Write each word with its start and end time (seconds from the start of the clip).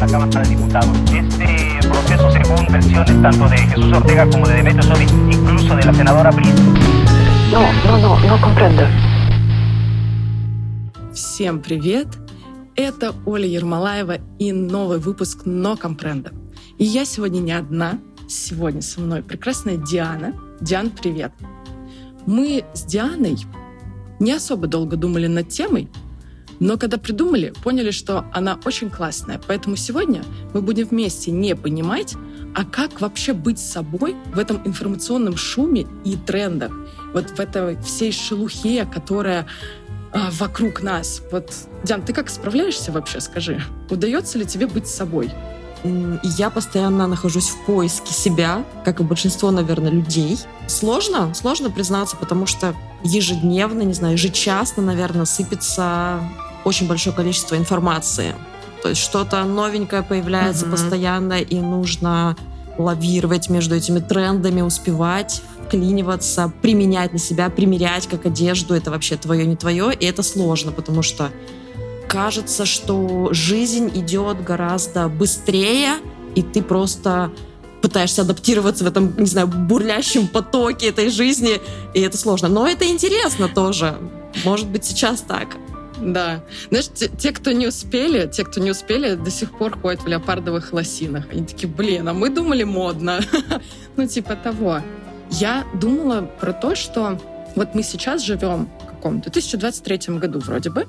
la 0.00 0.06
Cámara 0.06 0.42
de 0.42 0.48
Diputados. 0.50 0.96
Este 1.12 1.88
proceso, 1.88 2.30
según 2.30 2.66
versiones 2.70 3.22
tanto 3.22 3.48
de 3.48 3.56
Jesús 3.56 3.92
Ortega 3.92 4.30
como 4.30 4.46
de 4.46 4.54
Demetrio 4.54 4.82
Sodi, 4.84 5.04
incluso 5.32 5.74
de 5.74 5.84
la 5.84 5.92
senadora 5.92 6.30
Briz. 6.30 6.54
No, 7.52 7.72
no, 7.84 7.98
no, 7.98 8.20
no 8.20 8.40
comprendo. 8.40 8.84
Всем 11.12 11.60
привет! 11.60 12.06
Это 12.76 13.12
Оля 13.26 13.46
Ермолаева 13.46 14.18
и 14.38 14.52
новый 14.52 14.98
выпуск 14.98 15.42
«Но 15.46 15.76
Компренда». 15.76 16.30
И 16.78 16.84
я 16.84 17.04
сегодня 17.04 17.40
не 17.40 17.52
одна. 17.52 17.98
Сегодня 18.28 18.82
со 18.82 19.00
мной 19.00 19.22
прекрасная 19.22 19.78
Диана. 19.78 20.32
Диан, 20.60 20.90
привет! 20.90 21.32
Мы 22.24 22.64
с 22.72 22.84
Дианой 22.84 23.36
не 24.20 24.32
особо 24.32 24.68
долго 24.68 24.96
думали 24.96 25.26
над 25.26 25.48
темой, 25.48 25.88
но 26.60 26.76
когда 26.76 26.98
придумали, 26.98 27.52
поняли, 27.62 27.90
что 27.90 28.24
она 28.32 28.58
очень 28.64 28.90
классная. 28.90 29.40
Поэтому 29.46 29.76
сегодня 29.76 30.24
мы 30.54 30.62
будем 30.62 30.88
вместе 30.88 31.30
не 31.30 31.54
понимать, 31.54 32.14
а 32.54 32.64
как 32.64 33.00
вообще 33.00 33.32
быть 33.32 33.58
собой 33.58 34.16
в 34.34 34.38
этом 34.38 34.60
информационном 34.64 35.36
шуме 35.36 35.86
и 36.04 36.16
трендах, 36.16 36.72
вот 37.12 37.30
в 37.30 37.40
этой 37.40 37.80
всей 37.82 38.12
шелухе, 38.12 38.84
которая 38.84 39.46
а, 40.12 40.30
вокруг 40.32 40.82
нас. 40.82 41.22
Вот, 41.30 41.52
Диан, 41.84 42.02
ты 42.02 42.12
как 42.12 42.30
справляешься 42.30 42.92
вообще, 42.92 43.20
скажи? 43.20 43.62
Удается 43.90 44.38
ли 44.38 44.46
тебе 44.46 44.66
быть 44.66 44.88
собой? 44.88 45.30
Я 46.24 46.50
постоянно 46.50 47.06
нахожусь 47.06 47.50
в 47.50 47.64
поиске 47.64 48.12
себя, 48.12 48.64
как 48.84 48.98
и 48.98 49.04
большинство, 49.04 49.50
наверное, 49.52 49.90
людей. 49.90 50.38
Сложно, 50.66 51.32
сложно 51.34 51.70
признаться, 51.70 52.16
потому 52.16 52.46
что 52.46 52.74
ежедневно, 53.04 53.82
не 53.82 53.94
знаю, 53.94 54.14
ежечасно, 54.14 54.82
наверное, 54.82 55.24
сыпется 55.24 56.20
очень 56.68 56.86
большое 56.86 57.16
количество 57.16 57.56
информации. 57.56 58.34
То 58.82 58.90
есть 58.90 59.00
что-то 59.00 59.42
новенькое 59.44 60.02
появляется 60.02 60.66
uh-huh. 60.66 60.70
постоянно, 60.70 61.40
и 61.40 61.58
нужно 61.60 62.36
лавировать 62.76 63.48
между 63.48 63.74
этими 63.74 63.98
трендами, 63.98 64.60
успевать, 64.60 65.42
вклиниваться, 65.66 66.52
применять 66.62 67.12
на 67.12 67.18
себя, 67.18 67.50
примерять 67.50 68.06
как 68.06 68.26
одежду. 68.26 68.74
Это 68.74 68.90
вообще 68.90 69.16
твое, 69.16 69.46
не 69.46 69.56
твое. 69.56 69.92
И 69.94 70.04
это 70.04 70.22
сложно, 70.22 70.70
потому 70.70 71.02
что 71.02 71.30
кажется, 72.06 72.66
что 72.66 73.28
жизнь 73.32 73.90
идет 73.94 74.44
гораздо 74.44 75.08
быстрее, 75.08 75.94
и 76.34 76.42
ты 76.42 76.62
просто 76.62 77.32
пытаешься 77.82 78.22
адаптироваться 78.22 78.84
в 78.84 78.86
этом, 78.86 79.14
не 79.18 79.26
знаю, 79.26 79.48
бурлящем 79.48 80.28
потоке 80.28 80.88
этой 80.88 81.10
жизни, 81.10 81.60
и 81.94 82.00
это 82.00 82.16
сложно. 82.16 82.48
Но 82.48 82.68
это 82.68 82.86
интересно 82.86 83.48
тоже. 83.48 83.96
Может 84.44 84.68
быть, 84.68 84.84
сейчас 84.84 85.20
так. 85.20 85.56
Да. 86.00 86.40
Знаешь, 86.68 86.88
те, 86.94 87.08
те, 87.08 87.32
кто 87.32 87.52
не 87.52 87.66
успели, 87.66 88.28
те, 88.28 88.44
кто 88.44 88.60
не 88.60 88.70
успели, 88.70 89.14
до 89.14 89.30
сих 89.30 89.56
пор 89.56 89.78
ходят 89.78 90.02
в 90.02 90.06
леопардовых 90.06 90.72
лосинах. 90.72 91.24
Они 91.30 91.44
такие, 91.44 91.68
блин, 91.68 92.08
а 92.08 92.14
мы 92.14 92.30
думали 92.30 92.64
модно. 92.64 93.20
ну, 93.96 94.06
типа 94.06 94.36
того. 94.36 94.80
Я 95.30 95.66
думала 95.74 96.22
про 96.22 96.52
то, 96.52 96.74
что 96.74 97.20
вот 97.54 97.74
мы 97.74 97.82
сейчас 97.82 98.22
живем 98.24 98.68
в 98.82 98.86
каком-то 98.86 99.30
2023 99.30 100.16
году 100.18 100.38
вроде 100.38 100.70
бы, 100.70 100.86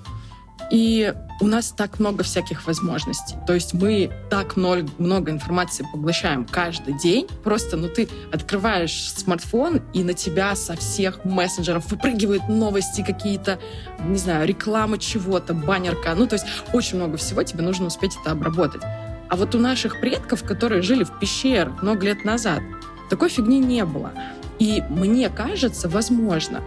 и 0.69 1.13
у 1.41 1.47
нас 1.47 1.71
так 1.71 1.99
много 1.99 2.23
всяких 2.23 2.67
возможностей. 2.67 3.35
То 3.47 3.53
есть 3.53 3.73
мы 3.73 4.11
так 4.29 4.57
много, 4.57 4.87
много 4.97 5.31
информации 5.31 5.85
поглощаем 5.91 6.45
каждый 6.45 6.97
день. 6.97 7.27
Просто, 7.43 7.77
ну, 7.77 7.87
ты 7.87 8.09
открываешь 8.31 9.11
смартфон, 9.11 9.81
и 9.93 10.03
на 10.03 10.13
тебя 10.13 10.55
со 10.55 10.75
всех 10.75 11.23
мессенджеров 11.25 11.89
выпрыгивают 11.89 12.49
новости 12.49 13.03
какие-то, 13.03 13.59
не 14.05 14.17
знаю, 14.17 14.47
реклама 14.47 14.97
чего-то, 14.97 15.53
баннерка. 15.53 16.13
Ну, 16.15 16.27
то 16.27 16.33
есть 16.33 16.45
очень 16.73 16.97
много 16.97 17.17
всего, 17.17 17.41
тебе 17.43 17.63
нужно 17.63 17.87
успеть 17.87 18.17
это 18.21 18.31
обработать. 18.31 18.81
А 19.29 19.35
вот 19.35 19.55
у 19.55 19.59
наших 19.59 20.01
предков, 20.01 20.43
которые 20.43 20.81
жили 20.81 21.03
в 21.03 21.19
пещерах 21.19 21.81
много 21.81 22.05
лет 22.05 22.25
назад, 22.25 22.61
такой 23.09 23.29
фигни 23.29 23.59
не 23.59 23.85
было. 23.85 24.11
И 24.59 24.83
мне 24.89 25.29
кажется, 25.29 25.87
возможно, 25.87 26.61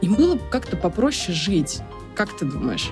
им 0.00 0.14
было 0.14 0.38
как-то 0.50 0.76
попроще 0.76 1.36
жить. 1.36 1.80
Как 2.14 2.36
ты 2.36 2.44
думаешь? 2.44 2.90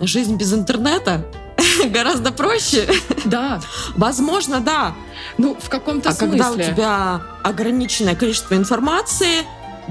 Жизнь 0.00 0.36
без 0.36 0.52
интернета 0.52 1.24
гораздо 1.90 2.32
проще. 2.32 2.88
Да. 3.24 3.60
Возможно, 3.96 4.60
да. 4.60 4.94
Ну, 5.38 5.56
в 5.60 5.68
каком-то 5.68 6.10
а 6.10 6.12
смысле. 6.12 6.38
когда 6.38 6.50
у 6.52 6.56
тебя 6.56 7.22
ограниченное 7.42 8.14
количество 8.14 8.54
информации, 8.54 9.44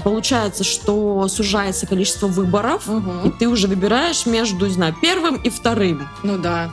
получается, 0.04 0.64
что 0.64 1.28
сужается 1.28 1.86
количество 1.86 2.26
выборов, 2.26 2.88
угу. 2.88 3.28
и 3.28 3.30
ты 3.30 3.48
уже 3.48 3.68
выбираешь 3.68 4.26
между, 4.26 4.66
не 4.66 4.74
знаю, 4.74 4.94
первым 5.00 5.36
и 5.36 5.50
вторым. 5.50 6.08
Ну 6.22 6.38
да. 6.38 6.70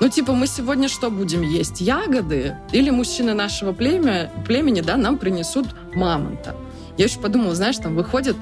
Ну, 0.00 0.08
типа, 0.08 0.32
мы 0.32 0.46
сегодня 0.46 0.88
что 0.88 1.10
будем 1.10 1.42
есть? 1.42 1.82
Ягоды? 1.82 2.56
Или 2.72 2.88
мужчины 2.88 3.34
нашего 3.34 3.72
племя, 3.72 4.32
племени, 4.46 4.80
да, 4.80 4.96
нам 4.96 5.18
принесут 5.18 5.66
мамонта? 5.94 6.56
Я 6.96 7.04
еще 7.04 7.20
подумала, 7.20 7.54
знаешь, 7.54 7.76
там 7.76 7.94
выходит 7.94 8.36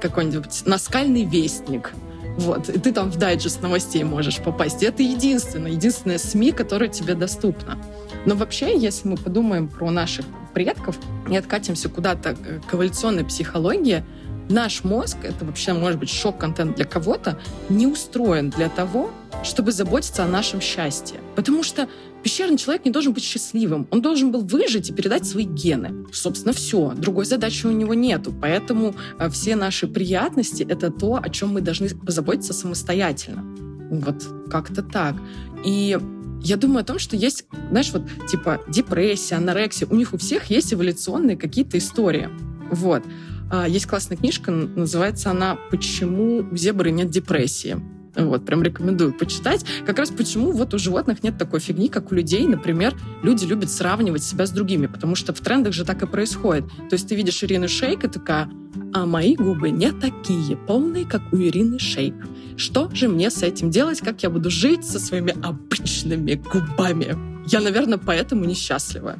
какой-нибудь 0.00 0.62
наскальный 0.66 1.24
вестник, 1.24 1.92
вот, 2.38 2.68
и 2.68 2.78
ты 2.78 2.92
там 2.92 3.10
в 3.10 3.16
дайджест 3.16 3.62
новостей 3.62 4.02
можешь 4.04 4.38
попасть. 4.38 4.82
И 4.82 4.86
это 4.86 5.02
единственное, 5.02 5.70
единственное 5.72 6.18
СМИ, 6.18 6.52
которое 6.52 6.88
тебе 6.88 7.14
доступно. 7.14 7.78
Но 8.26 8.34
вообще, 8.34 8.76
если 8.76 9.08
мы 9.08 9.16
подумаем 9.16 9.68
про 9.68 9.90
наших 9.90 10.24
предков 10.52 10.96
и 11.30 11.36
откатимся 11.36 11.88
куда-то 11.88 12.36
к 12.68 12.74
эволюционной 12.74 13.24
психологии, 13.24 14.04
наш 14.48 14.84
мозг, 14.84 15.18
это 15.22 15.44
вообще 15.44 15.72
может 15.72 15.98
быть 15.98 16.10
шок-контент 16.10 16.76
для 16.76 16.84
кого-то, 16.84 17.38
не 17.68 17.86
устроен 17.86 18.50
для 18.50 18.68
того, 18.68 19.10
чтобы 19.42 19.72
заботиться 19.72 20.24
о 20.24 20.28
нашем 20.28 20.60
счастье. 20.60 21.20
Потому 21.34 21.62
что 21.62 21.88
Пещерный 22.24 22.56
человек 22.56 22.86
не 22.86 22.90
должен 22.90 23.12
быть 23.12 23.22
счастливым. 23.22 23.86
Он 23.90 24.00
должен 24.00 24.32
был 24.32 24.40
выжить 24.40 24.88
и 24.88 24.94
передать 24.94 25.26
свои 25.26 25.44
гены. 25.44 26.06
Собственно, 26.10 26.54
все. 26.54 26.94
Другой 26.96 27.26
задачи 27.26 27.66
у 27.66 27.70
него 27.70 27.92
нету. 27.92 28.32
Поэтому 28.40 28.94
э, 29.18 29.28
все 29.28 29.56
наши 29.56 29.86
приятности— 29.86 30.62
это 30.68 30.90
то, 30.90 31.20
о 31.22 31.28
чем 31.28 31.52
мы 31.52 31.60
должны 31.60 31.90
позаботиться 31.90 32.54
самостоятельно. 32.54 33.44
Вот 33.90 34.24
как-то 34.50 34.82
так. 34.82 35.16
И 35.66 35.98
я 36.42 36.56
думаю 36.56 36.80
о 36.80 36.84
том, 36.84 36.98
что 36.98 37.14
есть, 37.14 37.44
знаешь, 37.70 37.92
вот 37.92 38.04
типа 38.26 38.62
депрессия, 38.68 39.34
анорексия. 39.34 39.86
У 39.90 39.94
них 39.94 40.14
у 40.14 40.16
всех 40.16 40.46
есть 40.46 40.72
эволюционные 40.72 41.36
какие-то 41.36 41.76
истории. 41.76 42.30
Вот. 42.70 43.02
А, 43.52 43.68
есть 43.68 43.84
классная 43.84 44.16
книжка, 44.16 44.50
называется 44.50 45.30
она 45.30 45.58
«Почему 45.70 46.48
у 46.50 46.56
зебры 46.56 46.90
нет 46.90 47.10
депрессии». 47.10 47.93
Вот, 48.16 48.44
прям 48.44 48.62
рекомендую 48.62 49.12
почитать. 49.12 49.64
Как 49.86 49.98
раз 49.98 50.10
почему 50.10 50.52
вот 50.52 50.72
у 50.74 50.78
животных 50.78 51.22
нет 51.22 51.36
такой 51.38 51.60
фигни, 51.60 51.88
как 51.88 52.12
у 52.12 52.14
людей. 52.14 52.46
Например, 52.46 52.94
люди 53.22 53.44
любят 53.44 53.70
сравнивать 53.70 54.22
себя 54.22 54.46
с 54.46 54.50
другими, 54.50 54.86
потому 54.86 55.14
что 55.14 55.32
в 55.32 55.40
трендах 55.40 55.72
же 55.72 55.84
так 55.84 56.02
и 56.02 56.06
происходит. 56.06 56.66
То 56.88 56.94
есть 56.94 57.08
ты 57.08 57.14
видишь 57.14 57.42
Ирину 57.42 57.68
Шейк 57.68 58.04
и 58.04 58.08
такая, 58.08 58.48
а 58.92 59.06
мои 59.06 59.34
губы 59.34 59.70
не 59.70 59.92
такие 59.92 60.56
полные, 60.56 61.04
как 61.04 61.22
у 61.32 61.36
Ирины 61.36 61.78
Шейк. 61.78 62.14
Что 62.56 62.88
же 62.94 63.08
мне 63.08 63.30
с 63.30 63.42
этим 63.42 63.70
делать? 63.70 64.00
Как 64.00 64.22
я 64.22 64.30
буду 64.30 64.50
жить 64.50 64.84
со 64.84 65.00
своими 65.00 65.34
обычными 65.44 66.34
губами? 66.34 67.33
Я, 67.46 67.60
наверное, 67.60 67.98
поэтому 67.98 68.44
несчастлива. 68.44 69.16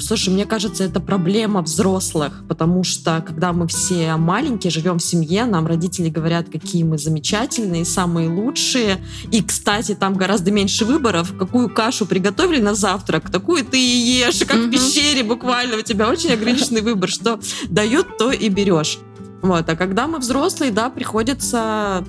Слушай, 0.00 0.30
мне 0.30 0.46
кажется, 0.46 0.84
это 0.84 1.00
проблема 1.00 1.62
взрослых, 1.62 2.44
потому 2.48 2.84
что 2.84 3.22
когда 3.26 3.52
мы 3.52 3.66
все 3.68 4.16
маленькие, 4.16 4.70
живем 4.70 4.98
в 4.98 5.02
семье, 5.02 5.44
нам 5.44 5.66
родители 5.66 6.08
говорят, 6.08 6.48
какие 6.50 6.82
мы 6.82 6.98
замечательные, 6.98 7.84
самые 7.84 8.28
лучшие. 8.28 9.04
И, 9.30 9.42
кстати, 9.42 9.94
там 9.94 10.14
гораздо 10.14 10.50
меньше 10.50 10.84
выборов. 10.84 11.34
Какую 11.38 11.68
кашу 11.68 12.06
приготовили 12.06 12.60
на 12.60 12.74
завтрак, 12.74 13.30
такую 13.30 13.64
ты 13.64 13.78
и 13.78 14.24
ешь, 14.24 14.44
как 14.46 14.56
в 14.56 14.70
пещере 14.70 15.22
буквально. 15.22 15.76
У 15.76 15.82
тебя 15.82 16.08
очень 16.08 16.32
ограниченный 16.32 16.80
выбор. 16.80 17.10
Что 17.10 17.38
дают, 17.68 18.16
то 18.18 18.32
и 18.32 18.48
берешь. 18.48 18.98
Вот. 19.42 19.68
А 19.68 19.76
когда 19.76 20.06
мы 20.06 20.18
взрослые, 20.18 20.72
да, 20.72 20.90
приходится 20.90 22.04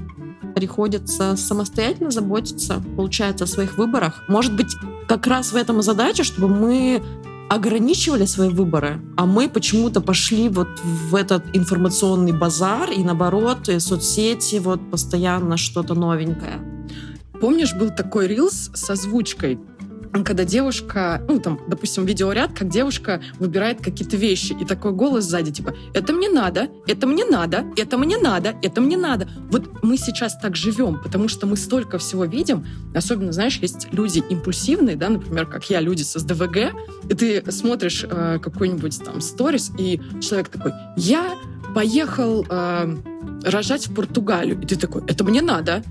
приходится 0.55 1.35
самостоятельно 1.37 2.11
заботиться, 2.11 2.83
получается, 2.95 3.45
о 3.45 3.47
своих 3.47 3.77
выборах. 3.77 4.23
Может 4.27 4.55
быть, 4.55 4.75
как 5.09 5.25
раз 5.25 5.53
в 5.53 5.55
этом 5.55 5.79
и 5.79 5.81
задача, 5.81 6.23
чтобы 6.23 6.47
мы 6.47 7.01
ограничивали 7.49 8.25
свои 8.25 8.49
выборы, 8.49 9.01
а 9.17 9.25
мы 9.25 9.49
почему-то 9.49 10.01
пошли 10.01 10.49
вот 10.49 10.67
в 10.83 11.15
этот 11.15 11.43
информационный 11.53 12.31
базар 12.31 12.91
и 12.91 13.03
наоборот, 13.03 13.69
и 13.69 13.79
соцсети, 13.79 14.57
вот 14.59 14.91
постоянно 14.91 15.57
что-то 15.57 15.95
новенькое. 15.95 16.59
Помнишь, 17.41 17.73
был 17.73 17.89
такой 17.89 18.27
рилс 18.27 18.69
с 18.75 18.87
озвучкой? 18.87 19.57
Когда 20.11 20.43
девушка, 20.43 21.21
ну, 21.27 21.39
там, 21.39 21.59
допустим, 21.67 22.05
видеоряд, 22.05 22.51
как 22.57 22.69
девушка 22.69 23.21
выбирает 23.37 23.81
какие-то 23.81 24.17
вещи, 24.17 24.55
и 24.59 24.65
такой 24.65 24.91
голос 24.91 25.25
сзади, 25.25 25.51
типа, 25.51 25.73
это 25.93 26.13
мне 26.13 26.29
надо, 26.29 26.69
это 26.87 27.07
мне 27.07 27.25
надо, 27.25 27.65
это 27.77 27.97
мне 27.97 28.17
надо, 28.17 28.55
это 28.61 28.81
мне 28.81 28.97
надо. 28.97 29.29
Вот 29.49 29.83
мы 29.83 29.97
сейчас 29.97 30.37
так 30.37 30.55
живем, 30.55 30.99
потому 31.01 31.27
что 31.27 31.47
мы 31.47 31.57
столько 31.57 31.97
всего 31.97 32.25
видим, 32.25 32.65
особенно, 32.93 33.31
знаешь, 33.31 33.57
есть 33.57 33.87
люди 33.91 34.23
импульсивные, 34.29 34.95
да, 34.95 35.09
например, 35.09 35.45
как 35.45 35.69
я, 35.69 35.79
люди 35.79 36.03
с 36.03 36.19
СДВГ, 36.19 36.73
и 37.09 37.13
ты 37.13 37.51
смотришь 37.51 38.05
э, 38.09 38.39
какой-нибудь 38.41 39.03
там 39.03 39.21
сторис, 39.21 39.71
и 39.77 40.01
человек 40.21 40.49
такой, 40.49 40.73
я 40.97 41.35
поехал 41.73 42.45
э, 42.49 42.95
рожать 43.43 43.87
в 43.87 43.93
Португалию, 43.93 44.59
и 44.61 44.65
ты 44.65 44.75
такой, 44.75 45.03
это 45.07 45.23
мне 45.23 45.41
надо, 45.41 45.83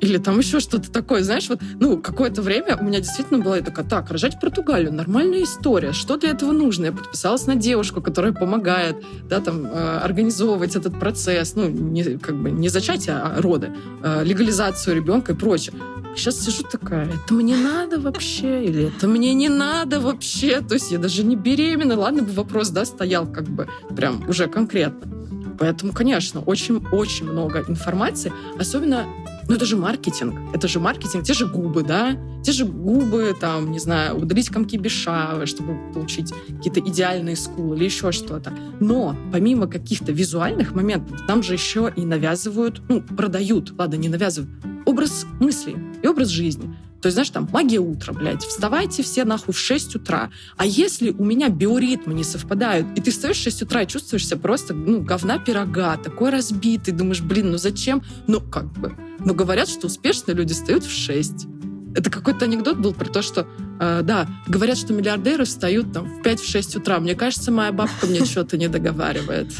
Или 0.00 0.18
там 0.18 0.38
еще 0.38 0.60
что-то 0.60 0.90
такое, 0.90 1.22
знаешь, 1.22 1.48
вот, 1.48 1.60
ну, 1.80 1.98
какое-то 1.98 2.42
время 2.42 2.76
у 2.76 2.84
меня 2.84 3.00
действительно 3.00 3.42
была 3.42 3.60
такая, 3.60 3.86
так, 3.86 4.10
рожать 4.10 4.36
в 4.36 4.40
Португалию, 4.40 4.92
нормальная 4.92 5.42
история, 5.42 5.92
что 5.92 6.16
для 6.16 6.30
этого 6.30 6.52
нужно? 6.52 6.86
Я 6.86 6.92
подписалась 6.92 7.46
на 7.46 7.54
девушку, 7.54 8.02
которая 8.02 8.32
помогает, 8.32 8.96
да, 9.28 9.40
там, 9.40 9.66
э, 9.66 9.98
организовывать 9.98 10.76
этот 10.76 10.98
процесс, 10.98 11.54
ну, 11.56 11.68
не, 11.68 12.18
как 12.18 12.36
бы 12.36 12.50
не 12.50 12.68
зачатие, 12.68 13.16
а 13.16 13.40
роды, 13.40 13.72
э, 14.02 14.24
легализацию 14.24 14.96
ребенка 14.96 15.32
и 15.32 15.34
прочее. 15.34 15.74
Сейчас 16.14 16.40
сижу 16.40 16.62
такая, 16.62 17.06
это 17.06 17.34
мне 17.34 17.56
надо 17.56 18.00
вообще? 18.00 18.64
Или 18.64 18.88
это 18.88 19.06
мне 19.06 19.34
не 19.34 19.50
надо 19.50 20.00
вообще? 20.00 20.62
То 20.62 20.74
есть 20.74 20.90
я 20.90 20.98
даже 20.98 21.22
не 21.24 21.36
беременна. 21.36 21.94
Ладно 21.94 22.22
бы 22.22 22.32
вопрос, 22.32 22.70
да, 22.70 22.86
стоял 22.86 23.26
как 23.26 23.44
бы 23.44 23.68
прям 23.94 24.26
уже 24.26 24.46
конкретно. 24.46 25.12
Поэтому, 25.58 25.92
конечно, 25.92 26.40
очень-очень 26.40 27.30
много 27.30 27.64
информации, 27.68 28.32
особенно 28.58 29.06
ну, 29.48 29.54
это 29.54 29.64
же 29.64 29.76
маркетинг. 29.76 30.34
Это 30.54 30.68
же 30.68 30.80
маркетинг. 30.80 31.24
Те 31.24 31.34
же 31.34 31.46
губы, 31.46 31.82
да? 31.82 32.16
Те 32.42 32.52
же 32.52 32.64
губы, 32.64 33.34
там, 33.38 33.70
не 33.70 33.78
знаю, 33.78 34.16
удалить 34.16 34.48
комки 34.48 34.76
бешавы, 34.76 35.46
чтобы 35.46 35.92
получить 35.92 36.32
какие-то 36.48 36.80
идеальные 36.80 37.36
скулы 37.36 37.76
или 37.76 37.84
еще 37.84 38.12
что-то. 38.12 38.52
Но 38.80 39.16
помимо 39.32 39.66
каких-то 39.66 40.12
визуальных 40.12 40.74
моментов, 40.74 41.26
там 41.26 41.42
же 41.42 41.54
еще 41.54 41.92
и 41.94 42.04
навязывают, 42.04 42.82
ну, 42.88 43.02
продают, 43.02 43.72
ладно, 43.78 43.96
не 43.96 44.08
навязывают, 44.08 44.50
образ 44.84 45.26
мысли 45.40 45.76
и 46.02 46.06
образ 46.06 46.28
жизни. 46.28 46.74
То 47.06 47.08
есть, 47.08 47.14
знаешь, 47.14 47.30
там, 47.30 47.48
магия 47.52 47.78
утра, 47.78 48.12
блядь, 48.12 48.42
вставайте 48.42 49.04
все 49.04 49.24
нахуй 49.24 49.54
в 49.54 49.58
6 49.60 49.94
утра. 49.94 50.30
А 50.56 50.66
если 50.66 51.10
у 51.10 51.24
меня 51.24 51.48
биоритмы 51.50 52.14
не 52.14 52.24
совпадают, 52.24 52.98
и 52.98 53.00
ты 53.00 53.12
встаешь 53.12 53.36
в 53.36 53.42
6 53.42 53.62
утра 53.62 53.82
и 53.82 53.86
чувствуешь 53.86 54.26
себя 54.26 54.38
просто, 54.38 54.74
ну, 54.74 55.02
говна 55.02 55.38
пирога, 55.38 55.98
такой 55.98 56.30
разбитый, 56.30 56.92
думаешь, 56.92 57.20
блин, 57.20 57.52
ну 57.52 57.58
зачем? 57.58 58.02
Ну, 58.26 58.40
как 58.40 58.72
бы. 58.72 58.92
Но 59.20 59.34
говорят, 59.34 59.68
что 59.68 59.86
успешные 59.86 60.34
люди 60.34 60.52
встают 60.52 60.82
в 60.82 60.90
6. 60.90 61.46
Это 61.94 62.10
какой-то 62.10 62.46
анекдот 62.46 62.78
был 62.78 62.92
про 62.92 63.06
то, 63.06 63.22
что, 63.22 63.46
э, 63.78 64.00
да, 64.02 64.26
говорят, 64.48 64.76
что 64.76 64.92
миллиардеры 64.92 65.44
встают 65.44 65.92
там 65.92 66.08
в 66.08 66.22
5-6 66.22 66.78
утра. 66.78 66.98
Мне 66.98 67.14
кажется, 67.14 67.52
моя 67.52 67.70
бабка 67.70 68.08
мне 68.08 68.24
что-то 68.24 68.58
не 68.58 68.66
договаривает. 68.66 69.52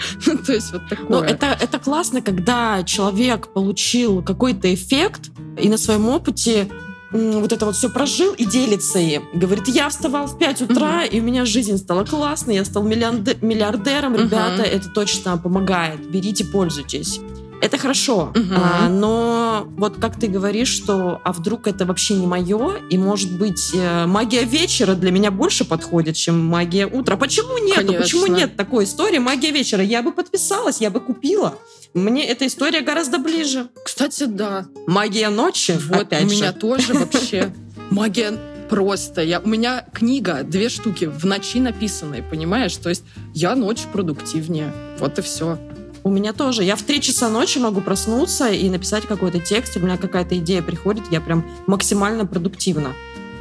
Ну, 0.26 0.38
то 0.38 0.52
есть 0.52 0.72
вот 0.72 0.88
такое. 0.88 1.08
Но 1.08 1.24
это, 1.24 1.46
это 1.46 1.78
классно, 1.78 2.22
когда 2.22 2.82
человек 2.84 3.48
получил 3.48 4.22
какой-то 4.22 4.72
эффект 4.72 5.30
и 5.60 5.68
на 5.68 5.78
своем 5.78 6.08
опыте 6.08 6.68
вот 7.12 7.52
это 7.52 7.66
вот 7.66 7.74
все 7.74 7.88
прожил 7.88 8.34
и 8.34 8.44
делится 8.44 8.98
им. 8.98 9.24
Говорит, 9.34 9.66
я 9.68 9.88
вставал 9.88 10.26
в 10.26 10.38
5 10.38 10.62
утра, 10.62 11.04
uh-huh. 11.04 11.08
и 11.08 11.20
у 11.20 11.24
меня 11.24 11.44
жизнь 11.44 11.76
стала 11.76 12.04
классной, 12.04 12.54
я 12.54 12.64
стал 12.64 12.84
миллиардером. 12.84 14.14
Ребята, 14.14 14.62
uh-huh. 14.62 14.76
это 14.76 14.88
точно 14.90 15.36
помогает. 15.36 16.08
Берите, 16.08 16.44
пользуйтесь. 16.44 17.20
Это 17.60 17.76
хорошо, 17.76 18.32
угу. 18.34 18.54
а, 18.56 18.88
но 18.88 19.66
вот 19.76 19.98
как 19.98 20.18
ты 20.18 20.28
говоришь, 20.28 20.68
что 20.68 21.20
а 21.24 21.32
вдруг 21.32 21.66
это 21.66 21.84
вообще 21.84 22.14
не 22.14 22.26
мое, 22.26 22.76
и 22.88 22.96
может 22.96 23.30
быть 23.38 23.72
э, 23.74 24.06
магия 24.06 24.44
вечера 24.44 24.94
для 24.94 25.10
меня 25.10 25.30
больше 25.30 25.64
подходит, 25.64 26.16
чем 26.16 26.42
магия 26.42 26.86
утра. 26.86 27.16
Почему 27.16 27.58
нет? 27.58 27.76
Конечно. 27.76 28.00
Почему 28.00 28.26
нет 28.26 28.56
такой 28.56 28.84
истории 28.84 29.18
магия 29.18 29.50
вечера? 29.50 29.82
Я 29.82 30.02
бы 30.02 30.12
подписалась, 30.12 30.80
я 30.80 30.90
бы 30.90 31.00
купила. 31.00 31.58
Мне 31.92 32.26
эта 32.26 32.46
история 32.46 32.80
гораздо 32.80 33.18
ближе. 33.18 33.68
Кстати, 33.84 34.24
да. 34.24 34.66
Магия 34.86 35.28
ночи. 35.28 35.78
Вот 35.88 36.02
опять 36.02 36.24
у 36.24 36.28
же. 36.28 36.36
меня 36.36 36.52
тоже 36.52 36.94
вообще 36.94 37.52
магия 37.90 38.38
просто. 38.70 39.22
Я, 39.22 39.40
у 39.40 39.48
меня 39.48 39.84
книга, 39.92 40.44
две 40.44 40.68
штуки 40.68 41.04
в 41.04 41.26
ночи 41.26 41.58
написанные, 41.58 42.22
понимаешь? 42.22 42.76
То 42.76 42.88
есть 42.88 43.02
я 43.34 43.54
ночью 43.56 43.90
продуктивнее. 43.92 44.72
Вот 44.98 45.18
и 45.18 45.22
все. 45.22 45.58
У 46.02 46.10
меня 46.10 46.32
тоже. 46.32 46.64
Я 46.64 46.76
в 46.76 46.82
3 46.82 47.00
часа 47.00 47.28
ночи 47.28 47.58
могу 47.58 47.80
проснуться 47.80 48.48
и 48.48 48.68
написать 48.70 49.06
какой-то 49.06 49.38
текст, 49.38 49.76
у 49.76 49.80
меня 49.80 49.96
какая-то 49.96 50.38
идея 50.38 50.62
приходит, 50.62 51.04
я 51.10 51.20
прям 51.20 51.44
максимально 51.66 52.26
продуктивна. 52.26 52.92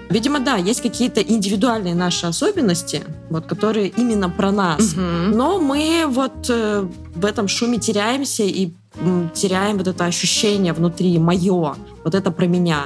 Видимо, 0.09 0.39
да, 0.39 0.55
есть 0.55 0.81
какие-то 0.81 1.21
индивидуальные 1.21 1.93
наши 1.93 2.25
особенности, 2.25 3.03
вот, 3.29 3.45
которые 3.45 3.89
именно 3.89 4.29
про 4.29 4.51
нас. 4.51 4.93
Угу. 4.93 5.35
Но 5.35 5.59
мы 5.59 6.05
вот 6.07 6.49
э, 6.49 6.87
в 7.13 7.25
этом 7.25 7.47
шуме 7.47 7.77
теряемся 7.77 8.43
и 8.43 8.71
м, 8.99 9.29
теряем 9.35 9.77
вот 9.77 9.87
это 9.87 10.05
ощущение 10.05 10.73
внутри 10.73 11.19
мое, 11.19 11.75
вот 12.03 12.15
это 12.15 12.31
про 12.31 12.47
меня. 12.47 12.85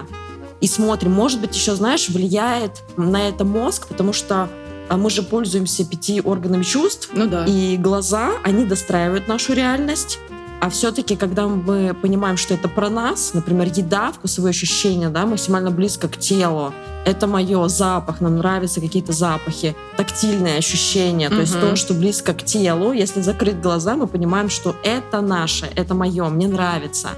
И 0.59 0.67
смотрим, 0.67 1.11
может 1.11 1.39
быть, 1.39 1.55
еще, 1.55 1.75
знаешь, 1.75 2.09
влияет 2.09 2.83
на 2.97 3.27
это 3.27 3.45
мозг, 3.45 3.87
потому 3.87 4.11
что 4.11 4.49
а 4.89 4.97
мы 4.97 5.09
же 5.09 5.23
пользуемся 5.23 5.85
пяти 5.85 6.21
органами 6.21 6.63
чувств, 6.63 7.09
Ну 7.13 7.27
да. 7.27 7.45
и 7.45 7.77
глаза, 7.77 8.31
они 8.43 8.65
достраивают 8.65 9.27
нашу 9.27 9.53
реальность. 9.53 10.19
А 10.61 10.69
все-таки, 10.69 11.17
когда 11.17 11.45
мы 11.47 11.93
понимаем, 11.93 12.37
что 12.37 12.53
это 12.53 12.69
про 12.69 12.89
нас, 12.89 13.33
например, 13.33 13.67
еда, 13.67 14.13
вкусовые 14.13 14.51
ощущения, 14.51 15.09
да, 15.09 15.25
максимально 15.25 15.71
близко 15.71 16.07
к 16.07 16.15
телу, 16.17 16.73
это 17.05 17.27
мое 17.27 17.67
запах, 17.67 18.21
нам 18.21 18.37
нравятся 18.37 18.79
какие-то 18.79 19.11
запахи, 19.11 19.75
тактильные 19.97 20.57
ощущения, 20.59 21.29
то 21.29 21.41
есть 21.41 21.53
Мгм. 21.55 21.61
то, 21.71 21.75
что 21.75 21.93
близко 21.93 22.33
к 22.33 22.43
телу. 22.45 22.93
Если 22.93 23.19
закрыть 23.21 23.59
глаза, 23.59 23.95
мы 23.95 24.07
понимаем, 24.07 24.49
что 24.49 24.73
это 24.83 25.19
наше, 25.19 25.65
это 25.75 25.95
мое, 25.95 26.29
мне 26.29 26.47
нравится. 26.47 27.09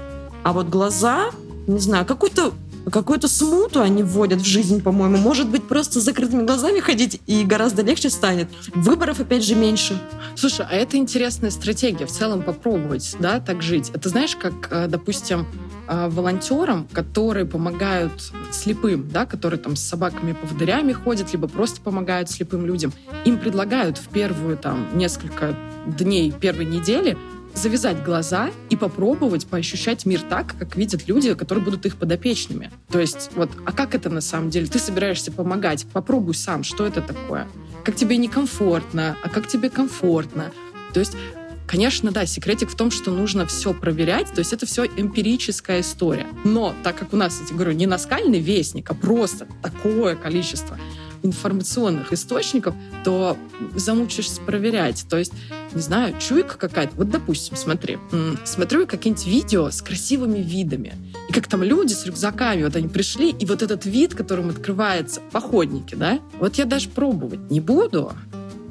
А 0.42 0.52
вот 0.52 0.66
глаза, 0.68 1.26
не 1.68 1.78
знаю, 1.78 2.04
какую-то 2.04 2.52
какую-то 2.90 3.28
смуту 3.28 3.80
они 3.80 4.02
вводят 4.02 4.40
в 4.40 4.44
жизнь, 4.44 4.82
по-моему. 4.82 5.16
Может 5.16 5.48
быть, 5.48 5.64
просто 5.64 6.00
с 6.00 6.04
закрытыми 6.04 6.44
глазами 6.44 6.80
ходить 6.80 7.20
и 7.26 7.44
гораздо 7.44 7.82
легче 7.82 8.10
станет. 8.10 8.48
Выборов, 8.74 9.20
опять 9.20 9.44
же, 9.44 9.54
меньше. 9.54 10.00
Слушай, 10.36 10.66
а 10.70 10.74
это 10.74 10.96
интересная 10.96 11.50
стратегия 11.50 12.06
в 12.06 12.10
целом 12.10 12.42
попробовать, 12.42 13.16
да, 13.18 13.40
так 13.40 13.62
жить. 13.62 13.90
Это 13.92 14.08
знаешь, 14.08 14.36
как, 14.36 14.68
э, 14.70 14.86
допустим, 14.86 15.46
э, 15.88 16.08
волонтерам, 16.08 16.86
которые 16.92 17.46
помогают 17.46 18.32
слепым, 18.52 19.08
да, 19.10 19.26
которые 19.26 19.58
там 19.58 19.76
с 19.76 19.82
собаками-поводырями 19.82 20.92
ходят, 20.92 21.32
либо 21.32 21.48
просто 21.48 21.80
помогают 21.80 22.30
слепым 22.30 22.66
людям, 22.66 22.92
им 23.24 23.38
предлагают 23.38 23.98
в 23.98 24.08
первую 24.08 24.56
там 24.56 24.86
несколько 24.96 25.56
дней 25.86 26.32
первой 26.32 26.64
недели 26.64 27.16
завязать 27.56 28.04
глаза 28.04 28.50
и 28.70 28.76
попробовать 28.76 29.46
поощущать 29.46 30.06
мир 30.06 30.20
так, 30.20 30.56
как 30.58 30.76
видят 30.76 31.08
люди, 31.08 31.34
которые 31.34 31.64
будут 31.64 31.86
их 31.86 31.96
подопечными. 31.96 32.70
То 32.90 33.00
есть, 33.00 33.30
вот, 33.34 33.50
а 33.64 33.72
как 33.72 33.94
это 33.94 34.10
на 34.10 34.20
самом 34.20 34.50
деле? 34.50 34.66
Ты 34.66 34.78
собираешься 34.78 35.32
помогать, 35.32 35.86
попробуй 35.92 36.34
сам, 36.34 36.62
что 36.62 36.86
это 36.86 37.00
такое. 37.00 37.48
Как 37.84 37.96
тебе 37.96 38.18
некомфортно, 38.18 39.16
а 39.22 39.28
как 39.28 39.48
тебе 39.48 39.70
комфортно. 39.70 40.52
То 40.92 41.00
есть, 41.00 41.16
конечно, 41.66 42.10
да, 42.10 42.26
секретик 42.26 42.70
в 42.70 42.76
том, 42.76 42.90
что 42.90 43.10
нужно 43.10 43.46
все 43.46 43.72
проверять, 43.72 44.32
то 44.32 44.40
есть 44.40 44.52
это 44.52 44.66
все 44.66 44.84
эмпирическая 44.84 45.80
история. 45.80 46.26
Но 46.44 46.74
так 46.82 46.96
как 46.96 47.12
у 47.12 47.16
нас, 47.16 47.40
я 47.48 47.54
говорю, 47.54 47.72
не 47.72 47.86
наскальный 47.86 48.40
вестник, 48.40 48.90
а 48.90 48.94
просто 48.94 49.46
такое 49.62 50.14
количество 50.14 50.78
информационных 51.22 52.12
источников, 52.12 52.74
то 53.02 53.36
замучишься 53.74 54.40
проверять. 54.42 55.06
То 55.08 55.16
есть, 55.16 55.32
не 55.76 55.82
знаю, 55.82 56.18
чуйка 56.18 56.58
какая-то. 56.58 56.96
Вот, 56.96 57.10
допустим, 57.10 57.56
смотри, 57.56 57.98
смотрю 58.44 58.86
какие-нибудь 58.86 59.26
видео 59.26 59.70
с 59.70 59.82
красивыми 59.82 60.38
видами. 60.38 60.94
И 61.28 61.32
как 61.32 61.46
там 61.46 61.62
люди 61.62 61.92
с 61.92 62.06
рюкзаками, 62.06 62.64
вот 62.64 62.74
они 62.74 62.88
пришли, 62.88 63.30
и 63.30 63.46
вот 63.46 63.62
этот 63.62 63.84
вид, 63.84 64.14
которым 64.14 64.50
открывается 64.50 65.20
походники, 65.30 65.94
да, 65.94 66.18
вот 66.40 66.56
я 66.56 66.64
даже 66.64 66.88
пробовать 66.88 67.50
не 67.50 67.60
буду, 67.60 68.12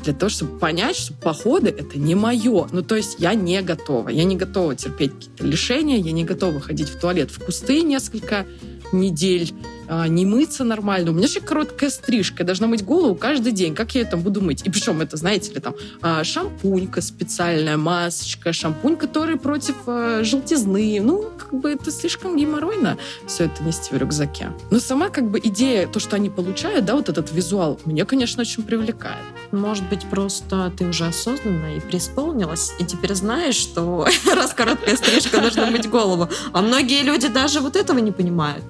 для 0.03 0.13
того, 0.13 0.29
чтобы 0.29 0.59
понять, 0.59 0.95
что 0.95 1.13
походы— 1.13 1.69
это 1.77 1.97
не 1.97 2.13
мое. 2.13 2.67
Ну, 2.71 2.81
то 2.83 2.95
есть 2.95 3.15
я 3.17 3.33
не 3.33 3.59
готова. 3.63 4.09
Я 4.09 4.23
не 4.23 4.35
готова 4.35 4.75
терпеть 4.75 5.13
какие-то 5.13 5.45
лишения, 5.47 5.97
я 5.97 6.11
не 6.11 6.23
готова 6.23 6.59
ходить 6.59 6.89
в 6.89 6.99
туалет 6.99 7.31
в 7.31 7.43
кусты 7.43 7.81
несколько 7.81 8.45
недель, 8.91 9.51
а, 9.87 10.07
не 10.07 10.25
мыться 10.25 10.63
нормально. 10.63 11.11
У 11.11 11.13
меня 11.13 11.27
же 11.27 11.39
короткая 11.39 11.89
стрижка, 11.89 12.37
я 12.39 12.45
должна 12.45 12.67
мыть 12.67 12.83
голову 12.83 13.15
каждый 13.15 13.51
день. 13.51 13.75
Как 13.75 13.95
я 13.95 14.05
там 14.05 14.21
буду 14.21 14.41
мыть? 14.41 14.65
И 14.65 14.69
причем 14.69 15.01
это, 15.01 15.17
знаете 15.17 15.53
ли, 15.53 15.59
там 15.59 15.75
а, 16.01 16.23
шампунька 16.23 17.01
специальная, 17.01 17.77
масочка, 17.77 18.53
шампунь, 18.53 18.95
который 18.95 19.37
против 19.37 19.75
а, 19.87 20.23
желтизны. 20.23 20.99
Ну, 21.01 21.29
как 21.37 21.53
бы 21.53 21.71
это 21.71 21.91
слишком 21.91 22.37
геморройно 22.37 22.97
все 23.27 23.45
это 23.45 23.63
нести 23.63 23.93
в 23.93 23.97
рюкзаке. 23.97 24.51
Но 24.71 24.79
сама 24.79 25.09
как 25.09 25.29
бы 25.29 25.39
идея, 25.39 25.87
то, 25.87 25.99
что 25.99 26.15
они 26.15 26.29
получают, 26.29 26.85
да, 26.85 26.95
вот 26.95 27.09
этот 27.09 27.31
визуал, 27.31 27.79
меня, 27.85 28.05
конечно, 28.05 28.41
очень 28.41 28.63
привлекает. 28.63 29.23
Может 29.51 29.87
быть, 29.89 30.05
просто 30.05 30.71
ты 30.77 30.85
уже 30.85 31.05
осознанно 31.05 31.75
и 31.75 31.79
преисполнилась, 31.79 32.73
и 32.79 32.85
теперь 32.85 33.15
знаешь, 33.15 33.55
что 33.55 34.07
раз 34.35 34.53
короткая 34.53 34.95
стрижка, 34.97 35.41
нужно 35.41 35.67
мыть 35.67 35.89
голову. 35.89 36.29
А 36.53 36.61
многие 36.61 37.03
люди 37.03 37.27
даже 37.27 37.59
вот 37.59 37.75
этого 37.75 37.99
не 37.99 38.11
понимают. 38.11 38.63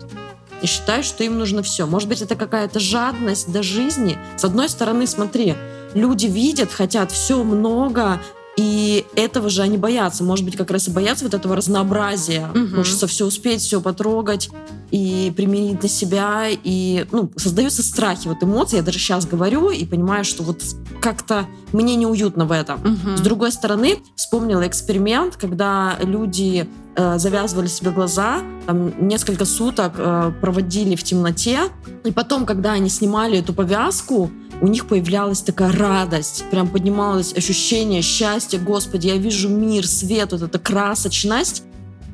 И 0.66 0.68
считают, 0.68 1.06
что 1.06 1.24
им 1.24 1.38
нужно 1.38 1.62
все. 1.62 1.86
Может 1.86 2.10
быть, 2.10 2.24
это 2.24 2.36
какая-то 2.36 2.80
жадность 2.80 3.52
до 3.52 3.62
жизни. 3.62 4.18
С 4.36 4.46
одной 4.46 4.68
стороны, 4.68 5.06
смотри, 5.06 5.54
люди 5.94 6.26
видят, 6.26 6.72
хотят 6.72 7.12
все 7.12 7.44
много, 7.44 8.20
И 8.58 9.06
этого 9.16 9.50
же 9.50 9.62
они 9.62 9.78
боятся. 9.78 10.24
Может 10.24 10.46
быть, 10.46 10.56
как 10.56 10.72
раз 10.72 10.88
и 10.88 10.92
боятся 10.92 11.26
вот 11.26 11.34
этого 11.34 11.56
разнообразия. 11.56 12.48
Мгм. 12.54 12.76
Хочется 12.76 13.08
все 13.08 13.26
успеть, 13.26 13.62
все 13.62 13.82
потрогать 13.82 14.50
и 14.92 15.34
применить 15.36 15.84
на 15.84 15.90
себя. 15.90 16.46
И 16.50 17.06
ну, 17.12 17.30
создаются 17.36 17.84
страхи, 17.84 18.28
вот 18.28 18.42
эмоции. 18.42 18.78
Я 18.78 18.84
даже 18.84 19.00
сейчас 19.00 19.26
говорю 19.26 19.70
и 19.72 19.86
понимаю, 19.86 20.24
что 20.24 20.44
вот 20.44 20.64
как-то 21.02 21.46
мне 21.74 21.96
неуютно 21.96 22.46
в 22.46 22.52
этом. 22.52 22.80
Мгм. 22.80 23.18
С 23.18 23.22
другой 23.22 23.52
стороны, 23.52 23.98
вспомнила 24.16 24.66
эксперимент, 24.66 25.36
когда 25.36 25.98
люди 26.02 26.68
э, 26.96 27.20
завязывали 27.20 27.68
себе 27.68 27.92
глаза, 27.92 28.42
там, 28.66 29.08
несколько 29.08 29.44
суток 29.46 29.94
э, 29.98 30.32
проводили 30.42 30.96
в 30.96 31.04
темноте, 31.04 31.60
и 32.06 32.12
потом, 32.12 32.46
когда 32.46 32.72
они 32.72 32.90
снимали 32.90 33.38
эту 33.38 33.54
повязку, 33.54 34.32
у 34.62 34.68
них 34.68 34.88
появлялась 34.88 35.42
такая 35.42 35.72
радость, 35.72 36.46
прям 36.52 36.68
поднималось 36.68 37.34
ощущение 37.34 38.02
счастья, 38.02 38.60
господи, 38.60 39.08
я 39.08 39.18
вижу 39.18 39.50
мир, 39.50 39.88
свет, 39.88 40.32
вот 40.32 40.42
эта 40.42 40.60
красочность. 40.60 41.64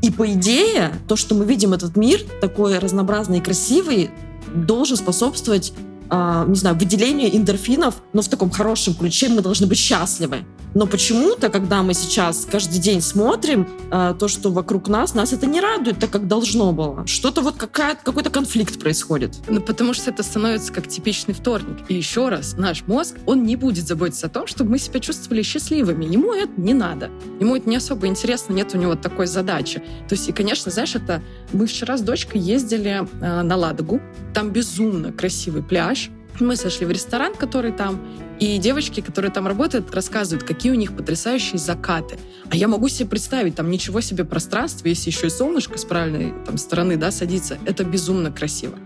И 0.01 0.09
по 0.09 0.31
идее, 0.31 0.93
то, 1.07 1.15
что 1.15 1.35
мы 1.35 1.45
видим 1.45 1.73
этот 1.73 1.95
мир, 1.95 2.21
такой 2.41 2.79
разнообразный 2.79 3.37
и 3.37 3.41
красивый, 3.41 4.09
должен 4.53 4.97
способствовать, 4.97 5.73
а, 6.13 6.45
не 6.45 6.55
знаю, 6.55 6.75
выделению 6.75 7.33
эндорфинов, 7.35 7.95
но 8.11 8.21
в 8.21 8.27
таком 8.27 8.51
хорошем 8.51 8.93
ключе 8.93 9.29
мы 9.29 9.41
должны 9.41 9.65
быть 9.65 9.77
счастливы. 9.77 10.45
Но 10.73 10.85
почему-то, 10.85 11.49
когда 11.49 11.83
мы 11.83 11.93
сейчас 11.93 12.47
каждый 12.49 12.79
день 12.79 13.01
смотрим 13.01 13.67
а, 13.91 14.13
то, 14.13 14.27
что 14.27 14.51
вокруг 14.51 14.87
нас, 14.87 15.13
нас 15.13 15.31
это 15.33 15.45
не 15.45 15.59
радует 15.59 15.99
так, 15.99 16.09
как 16.09 16.27
должно 16.27 16.71
было. 16.71 17.05
Что-то 17.07 17.41
вот 17.41 17.55
какой-то 17.55 18.29
конфликт 18.29 18.79
происходит. 18.79 19.37
Ну, 19.47 19.61
потому 19.61 19.93
что 19.93 20.11
это 20.11 20.23
становится 20.23 20.71
как 20.71 20.87
типичный 20.87 21.33
вторник. 21.33 21.77
И 21.87 21.95
еще 21.95 22.29
раз, 22.29 22.55
наш 22.57 22.87
мозг, 22.87 23.15
он 23.25 23.43
не 23.43 23.55
будет 23.55 23.87
заботиться 23.87 24.27
о 24.27 24.29
том, 24.29 24.47
чтобы 24.47 24.71
мы 24.71 24.79
себя 24.79 24.99
чувствовали 24.99 25.43
счастливыми. 25.43 26.05
Ему 26.05 26.33
это 26.33 26.51
не 26.57 26.73
надо. 26.73 27.09
Ему 27.39 27.55
это 27.55 27.69
не 27.69 27.77
особо 27.77 28.07
интересно, 28.07 28.53
нет 28.53 28.73
у 28.73 28.77
него 28.77 28.95
такой 28.95 29.27
задачи. 29.27 29.79
То 30.07 30.15
есть, 30.15 30.27
и, 30.27 30.31
конечно, 30.31 30.71
знаешь, 30.71 30.95
это... 30.95 31.21
Мы 31.53 31.67
вчера 31.67 31.97
с 31.97 32.01
дочкой 32.01 32.41
ездили 32.41 33.07
э, 33.21 33.41
на 33.41 33.55
Ладогу. 33.55 34.01
Там 34.33 34.51
безумно 34.51 35.11
красивый 35.11 35.63
пляж. 35.63 36.00
Мы 36.39 36.55
сошли 36.55 36.85
в 36.85 36.91
ресторан, 36.91 37.35
который 37.35 37.71
там, 37.71 38.01
и 38.39 38.57
девочки, 38.57 39.01
которые 39.01 39.31
там 39.31 39.47
работают, 39.47 39.93
рассказывают, 39.93 40.43
какие 40.43 40.71
у 40.71 40.75
них 40.75 40.95
потрясающие 40.95 41.59
закаты. 41.59 42.17
А 42.49 42.55
я 42.55 42.67
могу 42.67 42.87
себе 42.89 43.09
представить, 43.09 43.55
там 43.55 43.69
ничего 43.69 44.01
себе 44.01 44.25
пространство, 44.25 44.87
если 44.87 45.09
еще 45.09 45.27
и 45.27 45.29
солнышко 45.29 45.77
с 45.77 45.85
правильной 45.85 46.33
там, 46.45 46.57
стороны 46.57 46.97
да, 46.97 47.11
садится. 47.11 47.57
Это 47.65 47.83
безумно 47.83 48.31
красиво. 48.31 48.77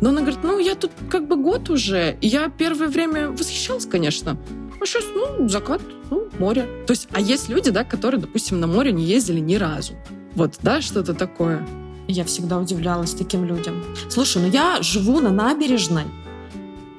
Но 0.00 0.10
она 0.10 0.20
говорит, 0.20 0.40
ну, 0.42 0.58
я 0.58 0.74
тут 0.74 0.90
как 1.08 1.28
бы 1.28 1.36
год 1.36 1.70
уже, 1.70 2.18
и 2.20 2.26
я 2.26 2.48
первое 2.48 2.88
время 2.88 3.30
восхищалась, 3.30 3.86
конечно. 3.86 4.36
А 4.80 4.86
сейчас, 4.86 5.04
ну, 5.14 5.48
закат, 5.48 5.80
ну, 6.10 6.28
море. 6.38 6.66
То 6.86 6.92
есть, 6.92 7.08
а 7.12 7.20
есть 7.20 7.48
люди, 7.48 7.70
да, 7.70 7.84
которые, 7.84 8.20
допустим, 8.20 8.60
на 8.60 8.66
море 8.66 8.92
не 8.92 9.04
ездили 9.04 9.40
ни 9.40 9.54
разу. 9.54 9.94
Вот, 10.34 10.56
да, 10.62 10.82
что-то 10.82 11.14
такое. 11.14 11.66
Я 12.06 12.24
всегда 12.24 12.58
удивлялась 12.58 13.14
таким 13.14 13.44
людям. 13.44 13.82
Слушай, 14.10 14.42
ну 14.42 14.50
я 14.50 14.82
живу 14.82 15.20
на 15.20 15.30
набережной. 15.30 16.04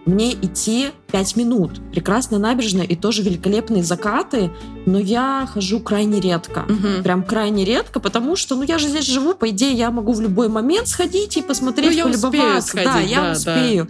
Мне 0.05 0.33
идти 0.33 0.91
5 1.11 1.35
минут. 1.35 1.71
Прекрасная 1.91 2.37
набережная 2.39 2.85
и 2.85 2.95
тоже 2.95 3.23
великолепные 3.23 3.83
закаты, 3.83 4.51
но 4.85 4.99
я 4.99 5.49
хожу 5.51 5.79
крайне 5.79 6.19
редко. 6.19 6.65
Мгм. 6.67 7.03
Прям 7.03 7.23
крайне 7.23 7.65
редко, 7.65 7.99
потому 7.99 8.35
что, 8.35 8.55
ну, 8.55 8.63
я 8.63 8.77
же 8.77 8.87
здесь 8.87 9.05
живу, 9.05 9.33
по 9.33 9.49
идее, 9.49 9.73
я 9.73 9.89
могу 9.89 10.13
в 10.13 10.21
любой 10.21 10.47
момент 10.47 10.87
сходить 10.87 11.37
и 11.37 11.41
посмотреть, 11.41 11.97
Ну, 11.97 12.03
полюбоваться. 12.03 12.75
да, 12.75 12.99
я 12.99 13.21
да, 13.21 13.31
успею. 13.31 13.89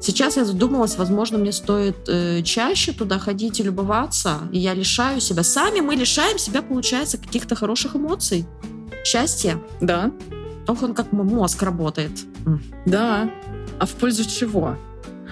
Сейчас 0.00 0.36
я 0.36 0.44
задумалась, 0.44 0.96
возможно, 0.96 1.38
мне 1.38 1.50
стоит 1.50 1.96
э, 2.08 2.42
чаще 2.42 2.92
туда 2.92 3.18
ходить 3.18 3.58
и 3.58 3.64
любоваться, 3.64 4.38
и 4.52 4.58
я 4.58 4.74
лишаю 4.74 5.20
себя. 5.20 5.42
Сами 5.42 5.80
мы 5.80 5.96
лишаем 5.96 6.38
себя, 6.38 6.62
получается, 6.62 7.18
каких-то 7.18 7.56
хороших 7.56 7.96
эмоций. 7.96 8.46
Счастья. 9.04 9.60
Да, 9.80 10.12
Ох, 10.68 10.82
он 10.82 10.92
как 10.94 11.12
мозг 11.12 11.62
работает. 11.62 12.12
Да. 12.84 13.30
А 13.80 13.86
в 13.86 13.90
пользу 13.92 14.28
чего? 14.28 14.76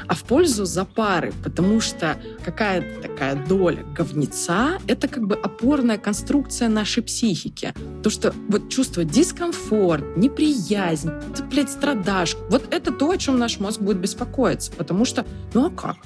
А 0.08 0.14
в 0.14 0.22
пользу 0.24 0.64
запары, 0.64 1.32
потому 1.42 1.80
что 1.80 2.16
какая-то 2.44 3.02
такая 3.02 3.34
доля 3.46 3.84
говнеца— 3.96 4.78
это 4.86 5.08
как 5.08 5.26
бы 5.26 5.34
опорная 5.34 5.98
конструкция 5.98 6.68
нашей 6.68 7.02
психики. 7.02 7.74
То, 8.02 8.10
что 8.10 8.34
вот 8.48 8.68
чувство 8.68 9.04
дискомфорт, 9.04 10.16
неприязнь, 10.16 11.10
ты, 11.34 11.42
блядь, 11.44 11.70
страдашь. 11.70 12.36
Вот 12.50 12.72
это 12.72 12.92
то, 12.92 13.10
о 13.10 13.16
чем 13.16 13.38
наш 13.38 13.58
мозг 13.58 13.80
будет 13.80 13.98
беспокоиться. 13.98 14.72
Потому 14.72 15.04
что, 15.04 15.24
ну 15.54 15.66
а 15.66 15.70
как? 15.70 15.96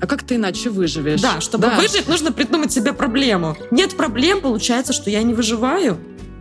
А 0.00 0.06
как 0.06 0.22
ты 0.22 0.36
иначе 0.36 0.70
выживешь? 0.70 1.20
Да, 1.20 1.40
чтобы 1.40 1.68
выжить, 1.76 2.08
нужно 2.08 2.32
придумать 2.32 2.72
себе 2.72 2.94
проблему. 2.94 3.56
Нет 3.70 3.96
проблем, 3.96 4.40
получается, 4.40 4.94
что 4.94 5.10
я 5.10 5.22
не 5.22 5.34
выживаю 5.34 5.98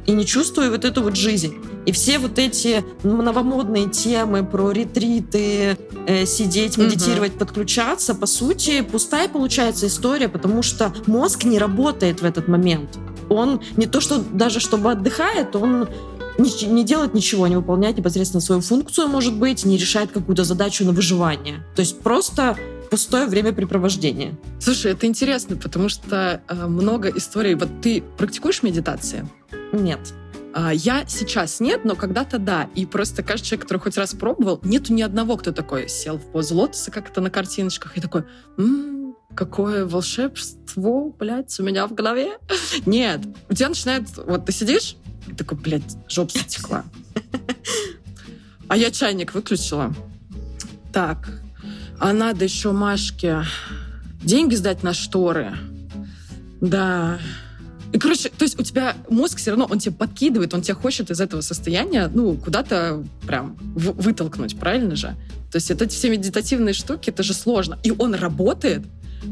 и 0.10 0.12
не 0.12 0.26
чувствую 0.26 0.72
вот 0.72 0.86
эту 0.86 1.04
вот 1.04 1.16
жизнь. 1.16 1.54
И 1.86 1.92
все 1.92 2.18
вот 2.18 2.40
эти 2.40 2.84
новомодные 3.04 3.88
темы 3.90 4.44
про 4.44 4.72
ретриты, 4.72 5.78
э, 6.08 6.26
сидеть, 6.26 6.78
медитировать, 6.80 7.34
подключаться, 7.34 8.16
по 8.16 8.26
сути, 8.26 8.82
пустая 8.82 9.30
получается 9.30 9.86
история, 9.86 10.28
потому 10.28 10.64
что 10.64 10.92
мозг 11.06 11.44
не 11.44 11.60
работает 11.60 12.24
в 12.24 12.26
этот 12.26 12.48
момент. 12.48 12.98
Он 13.30 13.62
не 13.78 13.86
то, 13.86 14.02
что 14.02 14.18
даже 14.18 14.60
чтобы 14.60 14.92
отдыхает, 14.92 15.56
он 15.56 15.88
не, 16.40 16.66
не 16.66 16.84
делает 16.84 17.14
ничего, 17.14 17.46
не 17.46 17.58
выполняет 17.58 17.98
непосредственно 17.98 18.42
свою 18.42 18.62
функцию, 18.62 19.10
может 19.10 19.36
быть, 19.36 19.64
не 19.64 19.78
решает 19.78 20.12
какую-то 20.12 20.44
задачу 20.44 20.86
на 20.86 20.92
выживание. 20.92 21.64
То 21.76 21.82
есть 21.82 22.00
просто 22.00 22.58
пустое 22.90 23.28
времяпрепровождение. 23.28 24.36
Слушай, 24.60 24.94
это 24.94 25.06
интересно, 25.06 25.56
потому 25.56 25.88
что 25.88 26.42
э, 26.48 26.68
много 26.68 27.10
историй. 27.10 27.54
Вот 27.54 27.70
ты 27.84 28.02
практикуешь 28.18 28.64
медитации? 28.64 29.28
Нет. 29.72 30.00
А, 30.54 30.74
Я 30.74 31.06
сейчас 31.08 31.60
нет, 31.60 31.86
но 31.86 31.96
когда-то 31.96 32.40
да. 32.40 32.70
И 32.76 32.86
просто 32.86 33.24
каждый 33.24 33.46
человек, 33.46 33.64
который 33.64 33.80
хоть 33.80 33.98
раз 33.98 34.14
пробовал, 34.14 34.60
нету 34.64 34.94
ни 34.94 35.02
одного, 35.02 35.38
кто 35.38 35.52
такой 35.52 35.88
сел 35.90 36.18
в 36.18 36.32
позу 36.32 36.56
лотоса, 36.56 36.92
как 36.92 37.10
это 37.10 37.22
на 37.22 37.30
картиночках, 37.30 37.98
и 37.98 38.02
такой, 38.02 38.24
«М, 38.58 39.16
какое 39.36 39.86
волшебство, 39.86 41.14
блядь, 41.18 41.60
у 41.60 41.64
меня 41.64 41.86
в 41.88 41.94
голове. 41.94 42.38
Нет, 42.86 43.22
у 43.50 43.54
тебя 43.54 43.70
начинает, 43.70 44.06
вот 44.18 44.46
ты 44.46 44.52
сидишь, 44.52 44.96
и 45.28 45.34
такой, 45.34 45.58
блядь, 45.58 45.98
жопа 46.10 46.32
затекла. 46.34 46.84
А 48.68 48.78
я 48.78 48.92
чайник 48.92 49.34
выключила. 49.34 49.94
Так, 50.94 51.30
а 52.00 52.14
надо 52.14 52.46
еще 52.46 52.72
Машке 52.72 53.44
деньги 54.22 54.56
сдать 54.56 54.84
на 54.84 54.94
шторы. 54.94 55.56
Да. 56.62 57.20
И, 57.92 57.98
короче, 57.98 58.30
то 58.30 58.44
есть 58.44 58.60
у 58.60 58.64
тебя 58.64 58.96
мозг 59.10 59.38
все 59.38 59.52
равно, 59.52 59.68
он 59.70 59.80
тебя 59.80 59.96
подкидывает, 59.96 60.54
он 60.54 60.62
тебя 60.62 60.76
хочет 60.76 61.10
из 61.10 61.20
этого 61.20 61.42
состояния, 61.42 62.10
ну, 62.14 62.36
куда-то 62.36 63.04
прям 63.26 63.58
вытолкнуть, 63.60 64.60
правильно 64.60 64.96
же? 64.96 65.16
То 65.52 65.56
есть 65.56 65.72
это 65.72 65.88
все 65.88 66.10
медитативные 66.10 66.74
штуки, 66.74 67.10
это 67.10 67.24
же 67.24 67.34
сложно. 67.34 67.80
И 67.84 67.92
он 67.92 68.14
работает 68.14 68.84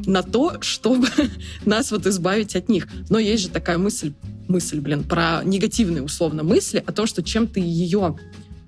на 0.06 0.24
то, 0.24 0.62
чтобы 0.62 1.08
нас 1.66 1.92
вот 1.92 2.08
избавить 2.08 2.56
от 2.56 2.70
них. 2.70 2.88
Но 3.10 3.20
есть 3.20 3.44
же 3.44 3.50
такая 3.50 3.78
мысль, 3.78 4.14
мысль, 4.48 4.80
блин, 4.80 5.04
про 5.04 5.42
негативные 5.44 6.02
условно 6.02 6.44
мысли, 6.44 6.84
о 6.86 6.92
том, 6.92 7.06
что 7.06 7.22
чем 7.22 7.48
ты 7.48 7.60
ее 7.60 8.18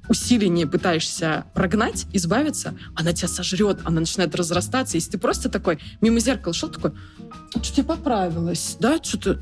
усиленнее 0.08 0.65
пытаешься 0.65 1.46
прогнать, 1.53 2.08
избавиться, 2.13 2.75
она 2.96 3.13
тебя 3.13 3.27
сожрет, 3.27 3.79
она 3.86 4.01
начинает 4.01 4.36
разрастаться. 4.36 4.98
Если 4.98 5.12
ты 5.12 5.17
просто 5.19 5.50
такой 5.50 5.79
мимо 6.01 6.19
зеркала 6.19 6.53
шел, 6.53 6.69
такой, 6.69 6.91
что 7.62 7.75
тебе 7.75 7.84
поправилось, 7.84 8.75
да, 8.79 8.98
что-то 9.01 9.39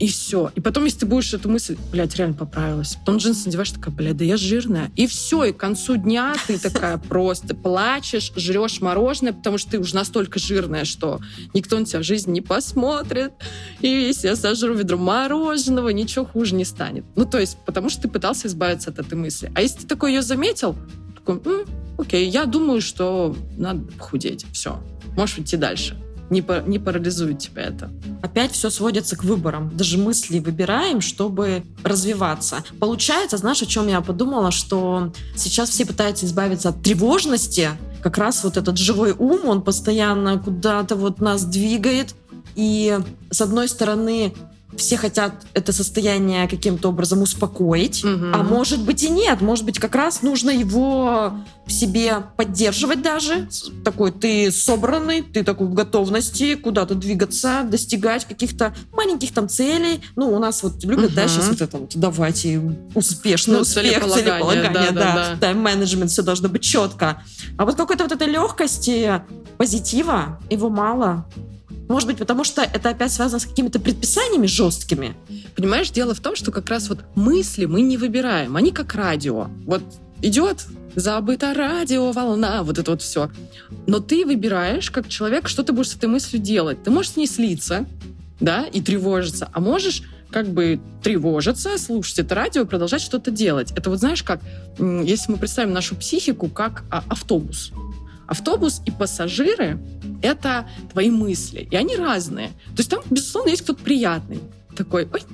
и 0.00 0.08
все. 0.08 0.50
И 0.54 0.60
потом, 0.60 0.86
если 0.86 1.00
ты 1.00 1.06
будешь 1.06 1.32
эту 1.34 1.50
мысль, 1.50 1.76
блядь, 1.92 2.16
реально 2.16 2.34
поправилась. 2.34 2.96
Потом 2.96 3.18
джинсы 3.18 3.46
надеваешь, 3.46 3.70
такая, 3.70 3.94
блядь, 3.94 4.16
да 4.16 4.24
я 4.24 4.38
жирная. 4.38 4.90
И 4.96 5.06
все, 5.06 5.44
и 5.44 5.52
к 5.52 5.58
концу 5.58 5.96
дня 5.96 6.34
ты 6.46 6.58
такая 6.58 6.96
просто 6.96 7.54
плачешь, 7.54 8.32
жрешь 8.34 8.80
мороженое, 8.80 9.34
потому 9.34 9.58
что 9.58 9.72
ты 9.72 9.78
уже 9.78 9.94
настолько 9.94 10.38
жирная, 10.38 10.86
что 10.86 11.20
никто 11.52 11.78
на 11.78 11.84
тебя 11.84 11.98
в 12.00 12.04
жизни 12.04 12.32
не 12.32 12.40
посмотрит. 12.40 13.32
И 13.82 13.88
если 13.88 14.28
я 14.28 14.36
сожру 14.36 14.72
ведро 14.72 14.96
мороженого, 14.96 15.90
ничего 15.90 16.24
хуже 16.24 16.54
не 16.54 16.64
станет. 16.64 17.04
Ну, 17.14 17.26
то 17.26 17.38
есть, 17.38 17.58
потому 17.66 17.90
что 17.90 18.02
ты 18.02 18.08
пытался 18.08 18.48
избавиться 18.48 18.88
от 18.88 18.98
этой 18.98 19.18
мысли. 19.18 19.52
А 19.54 19.60
если 19.60 19.80
ты 19.80 19.86
такой 19.86 20.14
ее 20.14 20.22
заметил, 20.22 20.76
такой, 21.14 21.42
«М, 21.44 21.66
окей, 21.98 22.26
я 22.26 22.46
думаю, 22.46 22.80
что 22.80 23.36
надо 23.58 23.82
похудеть. 23.92 24.46
Все, 24.52 24.82
можешь 25.14 25.40
идти 25.40 25.58
дальше. 25.58 25.94
Не, 26.30 26.44
не 26.66 26.78
парализует 26.78 27.40
тебя 27.40 27.64
это. 27.64 27.90
Опять 28.22 28.52
все 28.52 28.70
сводится 28.70 29.16
к 29.16 29.24
выборам. 29.24 29.76
Даже 29.76 29.98
мысли 29.98 30.38
выбираем, 30.38 31.00
чтобы 31.00 31.64
развиваться. 31.82 32.62
Получается, 32.78 33.36
знаешь, 33.36 33.62
о 33.62 33.66
чем 33.66 33.88
я 33.88 34.00
подумала, 34.00 34.52
что 34.52 35.12
сейчас 35.34 35.70
все 35.70 35.84
пытаются 35.84 36.26
избавиться 36.26 36.68
от 36.68 36.82
тревожности. 36.82 37.70
Как 38.02 38.16
раз 38.16 38.44
вот 38.44 38.56
этот 38.56 38.78
живой 38.78 39.12
ум, 39.12 39.40
он 39.46 39.62
постоянно 39.62 40.38
куда-то 40.38 40.94
вот 40.94 41.20
нас 41.20 41.44
двигает. 41.44 42.14
И 42.54 42.98
с 43.30 43.40
одной 43.40 43.68
стороны, 43.68 44.32
все 44.76 44.96
хотят 44.96 45.32
это 45.52 45.72
состояние 45.72 46.48
каким-то 46.48 46.88
образом 46.90 47.22
успокоить, 47.22 48.04
Мгм. 48.04 48.32
а 48.34 48.42
может 48.42 48.82
быть 48.84 49.02
и 49.02 49.10
нет, 49.10 49.40
может 49.40 49.64
быть 49.64 49.78
как 49.78 49.94
раз 49.94 50.22
нужно 50.22 50.50
его 50.50 51.34
в 51.66 51.72
себе 51.72 52.22
поддерживать 52.36 53.02
даже. 53.02 53.48
Такой 53.84 54.12
ты 54.12 54.50
собранный, 54.50 55.22
ты 55.22 55.42
такой 55.44 55.66
в 55.66 55.74
готовности 55.74 56.54
куда-то 56.54 56.94
двигаться, 56.94 57.62
достигать 57.64 58.24
каких-то 58.24 58.74
маленьких 58.92 59.32
там 59.32 59.48
целей. 59.48 60.00
Ну, 60.16 60.32
у 60.34 60.38
нас 60.38 60.62
вот 60.62 60.82
любят, 60.84 61.14
да, 61.14 61.22
Мгм. 61.22 61.30
сейчас 61.30 61.48
вот 61.48 61.60
это 61.60 61.76
вот 61.78 61.90
давайте 61.96 62.60
успешный 62.94 63.54
Ну, 63.56 63.60
успех, 63.60 63.82
целеполагание, 63.84 64.24
целеполагание, 64.24 64.70
да, 64.72 64.92
да, 64.92 65.14
да, 65.14 65.14
да. 65.34 65.36
тайм-менеджмент, 65.40 66.10
все 66.10 66.22
должно 66.22 66.48
быть 66.48 66.62
четко. 66.62 67.22
А 67.56 67.64
вот 67.64 67.76
какой-то 67.76 68.04
вот 68.04 68.12
этой 68.12 68.28
легкости, 68.28 69.20
позитива, 69.58 70.40
его 70.48 70.70
мало. 70.70 71.26
Может 71.90 72.06
быть, 72.06 72.18
потому 72.18 72.44
что 72.44 72.62
это 72.62 72.90
опять 72.90 73.10
связано 73.10 73.40
с 73.40 73.46
какими-то 73.46 73.80
предписаниями 73.80 74.46
жесткими. 74.46 75.16
Понимаешь, 75.56 75.90
дело 75.90 76.14
в 76.14 76.20
том, 76.20 76.36
что 76.36 76.52
как 76.52 76.68
раз 76.70 76.88
вот 76.88 77.00
мысли 77.16 77.64
мы 77.64 77.80
не 77.80 77.96
выбираем, 77.96 78.56
они 78.56 78.70
как 78.70 78.94
радио. 78.94 79.48
Вот 79.66 79.82
идет 80.22 80.66
забыта 80.94 81.52
радио, 81.52 82.12
волна, 82.12 82.62
вот 82.62 82.78
это 82.78 82.92
вот 82.92 83.02
все. 83.02 83.28
Но 83.88 83.98
ты 83.98 84.24
выбираешь, 84.24 84.88
как 84.92 85.08
человек, 85.08 85.48
что 85.48 85.64
ты 85.64 85.72
будешь 85.72 85.88
с 85.88 85.96
этой 85.96 86.08
мыслью 86.08 86.40
делать. 86.40 86.80
Ты 86.84 86.92
можешь 86.92 87.14
с 87.14 87.16
ней 87.16 87.26
слиться, 87.26 87.86
да, 88.38 88.66
и 88.72 88.80
тревожиться, 88.80 89.48
а 89.52 89.58
можешь 89.58 90.04
как 90.30 90.46
бы 90.48 90.80
тревожиться, 91.02 91.76
слушать 91.76 92.20
это 92.20 92.36
радио 92.36 92.66
продолжать 92.66 93.00
что-то 93.00 93.32
делать. 93.32 93.72
Это 93.72 93.90
вот 93.90 93.98
знаешь 93.98 94.22
как, 94.22 94.40
если 94.78 95.32
мы 95.32 95.38
представим 95.38 95.72
нашу 95.72 95.96
психику 95.96 96.46
как 96.46 96.84
а, 96.88 97.02
автобус. 97.08 97.72
Автобус 98.30 98.80
и 98.86 98.92
пассажиры— 98.92 99.80
это 100.22 100.68
твои 100.92 101.10
мысли, 101.10 101.66
и 101.68 101.74
они 101.74 101.96
разные. 101.96 102.50
То 102.68 102.78
есть 102.78 102.88
там, 102.88 103.00
безусловно, 103.10 103.50
есть 103.50 103.62
кто-то 103.62 103.82
приятный. 103.82 104.38
Такой, 104.76 105.08
ой, 105.12 105.24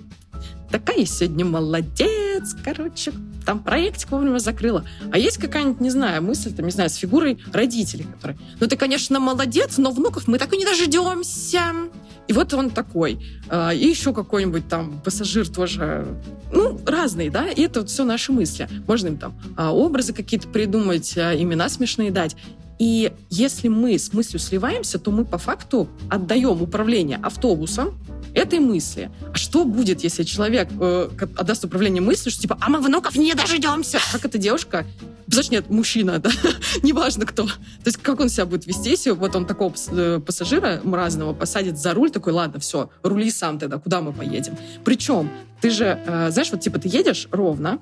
такая 0.71 1.05
сегодня 1.05 1.45
молодец, 1.45 2.57
короче, 2.65 3.13
там 3.45 3.63
проектик 3.63 4.11
вовремя 4.11 4.39
закрыла. 4.39 4.87
А 5.13 5.19
есть 5.19 5.37
какая-нибудь, 5.37 5.81
не 5.81 5.91
знаю, 5.91 6.23
мысль, 6.23 6.55
там, 6.55 6.65
не 6.65 6.73
знаю, 6.73 6.89
с 6.89 6.95
фигурой 6.95 7.39
родителей, 7.53 8.05
которые, 8.05 8.39
ну 8.61 8.67
ты, 8.67 8.79
конечно, 8.79 9.21
молодец, 9.21 9.77
но 9.77 9.91
внуков 9.91 10.27
мы 10.27 10.39
так 10.39 10.55
и 10.55 10.57
не 10.57 10.65
дождемся. 10.65 11.75
И 12.29 12.33
вот 12.33 12.55
он 12.55 12.71
такой. 12.71 13.21
А, 13.49 13.75
И 13.75 13.87
еще 13.87 14.15
какой-нибудь 14.15 14.69
там 14.69 15.01
пассажир 15.01 15.47
тоже, 15.49 16.07
ну, 16.51 16.81
разные, 16.87 17.31
да, 17.31 17.49
и 17.49 17.61
это 17.61 17.81
вот 17.81 17.91
все 17.91 18.05
наши 18.05 18.33
мысли. 18.33 18.69
Можно 18.89 19.09
им 19.09 19.19
там 19.19 19.39
а, 19.57 19.73
образы 19.73 20.15
какие-то 20.15 20.49
придумать, 20.49 21.17
а, 21.19 21.37
имена 21.37 21.69
смешные 21.69 22.11
дать. 22.11 22.37
И 22.79 23.13
если 23.31 23.69
мы 23.69 23.99
с 23.99 24.13
мыслью 24.13 24.39
сливаемся, 24.39 24.99
то 24.99 25.11
мы 25.11 25.25
по 25.25 25.39
факту 25.39 25.89
отдаем 26.11 26.61
управление 26.63 27.19
автобусом 27.23 27.95
этой 28.35 28.59
мысли. 28.59 29.11
А 29.33 29.37
что 29.37 29.65
будет, 29.65 30.05
если 30.05 30.23
человек 30.23 30.69
э, 30.79 31.09
отдаст 31.37 31.65
управление 31.65 32.03
мыслью, 32.03 32.31
что 32.31 32.43
типа, 32.43 32.59
а 32.61 32.69
мы 32.69 32.81
внуков 32.81 33.17
не 33.17 33.33
дождемся? 33.35 33.99
Как 34.13 34.27
эта 34.27 34.37
девушка? 34.37 34.85
Знаешь, 35.27 35.51
нет, 35.51 35.71
мужчина, 35.71 36.19
да, 36.19 36.31
неважно 36.83 37.25
кто. 37.25 37.47
То 37.47 37.53
есть 37.87 37.97
как 37.97 38.21
он 38.21 38.29
себя 38.29 38.45
будет 38.45 38.67
вести, 38.67 38.91
если 38.91 39.11
вот 39.11 39.35
он 39.35 39.47
такого 39.47 39.73
э, 39.91 40.21
пассажира 40.25 40.81
мразного 40.85 41.33
посадит 41.33 41.79
за 41.79 41.95
руль, 41.95 42.11
такой, 42.11 42.35
ладно, 42.35 42.61
все, 42.61 42.91
рули 43.03 43.31
сам 43.31 43.59
тогда, 43.59 43.79
куда 43.79 44.03
мы 44.03 44.13
поедем? 44.13 44.57
Причем, 44.85 45.31
ты 45.63 45.71
же, 45.71 45.99
э, 46.07 46.31
знаешь, 46.31 46.51
вот 46.53 46.61
типа 46.61 46.79
ты 46.79 46.89
едешь 46.89 47.29
ровно, 47.31 47.81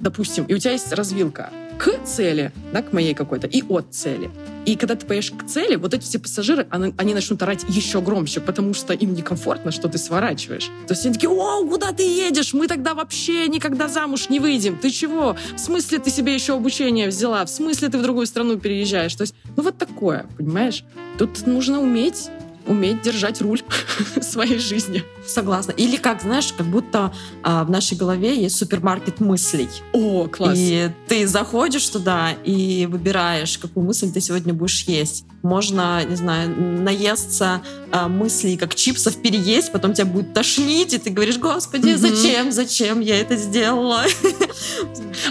допустим, 0.00 0.44
и 0.44 0.54
у 0.54 0.58
тебя 0.58 0.72
есть 0.72 0.92
развилка 0.92 1.50
к 1.78 2.04
цели, 2.04 2.52
да, 2.74 2.82
к 2.82 2.92
моей 2.92 3.14
какой-то, 3.14 3.46
и 3.46 3.62
от 3.62 3.94
цели. 3.94 4.30
И 4.66 4.76
когда 4.76 4.96
ты 4.96 5.06
поедешь 5.06 5.30
к 5.30 5.46
цели, 5.46 5.76
вот 5.76 5.94
эти 5.94 6.02
все 6.02 6.18
пассажиры, 6.18 6.66
они, 6.68 6.92
они 6.98 7.14
начнут 7.14 7.42
орать 7.42 7.64
еще 7.68 8.02
громче, 8.02 8.40
потому 8.40 8.74
что 8.74 8.92
им 8.92 9.14
некомфортно, 9.14 9.70
что 9.70 9.88
ты 9.88 9.96
сворачиваешь. 9.96 10.66
То 10.86 10.92
есть 10.92 11.06
они 11.06 11.14
такие, 11.14 11.30
о, 11.30 11.64
куда 11.66 11.92
ты 11.92 12.02
едешь? 12.02 12.52
Мы 12.52 12.68
тогда 12.68 12.92
вообще 12.92 13.48
никогда 13.48 13.88
замуж 13.88 14.28
не 14.28 14.40
выйдем. 14.40 14.76
Ты 14.76 14.90
чего? 14.90 15.36
В 15.56 15.58
смысле 15.58 16.00
ты 16.00 16.10
себе 16.10 16.34
еще 16.34 16.54
обучение 16.54 17.08
взяла? 17.08 17.46
В 17.46 17.50
смысле 17.50 17.88
ты 17.88 17.96
в 17.96 18.02
другую 18.02 18.26
страну 18.26 18.58
переезжаешь? 18.58 19.14
То 19.14 19.22
есть, 19.22 19.34
ну 19.56 19.62
вот 19.62 19.78
такое, 19.78 20.26
понимаешь? 20.36 20.84
Тут 21.16 21.46
нужно 21.46 21.80
уметь 21.80 22.28
уметь 22.66 23.02
держать 23.02 23.40
руль 23.40 23.62
своей 24.20 24.58
жизни. 24.58 25.02
Согласна. 25.26 25.72
Или 25.72 25.96
как, 25.96 26.22
знаешь, 26.22 26.52
как 26.52 26.66
будто 26.66 27.12
а, 27.42 27.64
в 27.64 27.70
нашей 27.70 27.96
голове 27.96 28.40
есть 28.40 28.56
супермаркет 28.56 29.20
мыслей. 29.20 29.68
О, 29.92 30.26
класс. 30.26 30.54
И 30.56 30.90
ты 31.08 31.26
заходишь 31.26 31.88
туда 31.88 32.32
и 32.44 32.86
выбираешь, 32.90 33.58
какую 33.58 33.86
мысль 33.86 34.12
ты 34.12 34.20
сегодня 34.20 34.54
будешь 34.54 34.82
есть. 34.84 35.24
Можно, 35.42 36.04
не 36.04 36.16
знаю, 36.16 36.50
наесться 36.50 37.62
а, 37.90 38.08
мыслей, 38.08 38.56
как 38.56 38.74
чипсов 38.74 39.16
переесть, 39.16 39.72
потом 39.72 39.94
тебя 39.94 40.06
будет 40.06 40.32
тошнить, 40.34 40.92
и 40.92 40.98
ты 40.98 41.10
говоришь, 41.10 41.38
господи, 41.38 41.94
зачем, 41.94 42.52
зачем 42.52 43.00
я 43.00 43.18
это 43.20 43.36
сделала? 43.36 44.04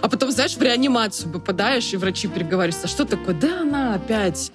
А 0.01 0.09
потом, 0.09 0.31
знаешь, 0.31 0.55
в 0.55 0.61
реанимацию 0.61 1.31
попадаешь, 1.31 1.93
и 1.93 1.97
врачи 1.97 2.27
переговариваются, 2.27 2.87
а 2.87 2.89
что 2.89 3.05
такое? 3.05 3.35
Да 3.35 3.61
она 3.61 3.95
опять 3.95 4.51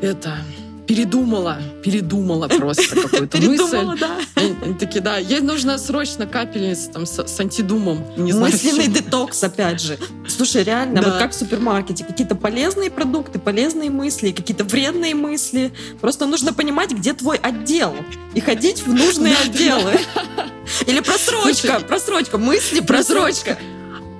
это 0.00 0.38
передумала, 0.86 1.58
передумала 1.82 2.48
просто 2.48 2.96
какую-то 2.96 3.38
мысль. 3.38 3.56
Передумала, 3.56 3.96
да. 5.00 5.18
Ей 5.18 5.40
нужно 5.40 5.78
срочно 5.78 6.26
капельница 6.26 6.90
там 6.90 7.06
с, 7.06 7.40
антидумом. 7.40 8.04
Мысленный 8.16 8.88
детокс, 8.88 9.42
опять 9.42 9.80
же. 9.80 9.98
Слушай, 10.28 10.64
реально, 10.64 11.02
вот 11.02 11.14
как 11.18 11.32
в 11.32 11.34
супермаркете, 11.34 12.04
какие-то 12.04 12.34
полезные 12.34 12.90
продукты, 12.90 13.38
полезные 13.38 13.90
мысли, 13.90 14.32
какие-то 14.32 14.64
вредные 14.64 15.14
мысли. 15.14 15.72
Просто 16.00 16.26
нужно 16.26 16.52
понимать, 16.52 16.92
где 16.92 17.12
твой 17.14 17.38
отдел, 17.38 17.94
и 18.34 18.40
ходить 18.40 18.82
в 18.86 18.92
нужные 18.92 19.36
отделы. 19.36 19.92
Или 20.86 21.00
просрочка, 21.00 21.80
просрочка, 21.80 22.38
мысли, 22.38 22.80
просрочка. 22.80 23.58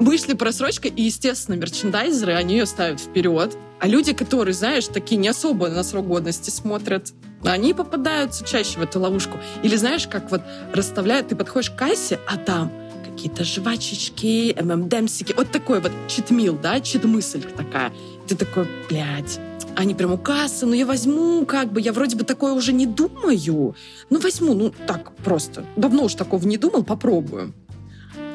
Вышли 0.04 0.34
просрочка, 0.34 0.88
и, 0.88 1.02
естественно, 1.04 1.54
мерчендайзеры, 1.54 2.34
они 2.34 2.58
ее 2.58 2.66
ставят 2.66 3.00
вперед. 3.00 3.56
А 3.80 3.88
люди, 3.88 4.12
которые, 4.12 4.52
знаешь, 4.52 4.86
такие 4.86 5.16
не 5.16 5.28
особо 5.28 5.70
на 5.70 5.82
срок 5.82 6.06
годности 6.06 6.50
смотрят, 6.50 7.14
они 7.42 7.72
попадаются 7.72 8.44
чаще 8.44 8.78
в 8.78 8.82
эту 8.82 9.00
ловушку. 9.00 9.38
Или 9.62 9.76
знаешь, 9.76 10.06
как 10.06 10.30
вот 10.30 10.42
расставляют, 10.74 11.28
ты 11.28 11.36
подходишь 11.36 11.70
к 11.70 11.76
кассе, 11.76 12.20
а 12.26 12.36
там 12.36 12.70
какие-то 13.02 13.44
жвачечки, 13.44 14.54
ММДМсики, 14.60 15.32
вот 15.34 15.50
такой 15.50 15.80
вот 15.80 15.92
читмил, 16.06 16.58
да, 16.60 16.80
чит-мысль 16.80 17.40
такая. 17.56 17.90
Ты 18.26 18.36
такой, 18.36 18.68
блядь, 18.90 19.40
они 19.74 19.94
прям 19.94 20.12
у 20.12 20.18
кассы, 20.18 20.66
ну 20.66 20.74
я 20.74 20.84
возьму, 20.84 21.46
как 21.46 21.72
бы, 21.72 21.80
я 21.80 21.94
вроде 21.94 22.14
бы 22.16 22.24
такое 22.24 22.52
уже 22.52 22.74
не 22.74 22.84
думаю. 22.84 23.74
Ну 24.10 24.20
возьму, 24.20 24.52
ну 24.52 24.70
так 24.86 25.16
просто. 25.16 25.64
Давно 25.76 26.04
уж 26.04 26.14
такого 26.14 26.46
не 26.46 26.58
думал, 26.58 26.84
попробую. 26.84 27.54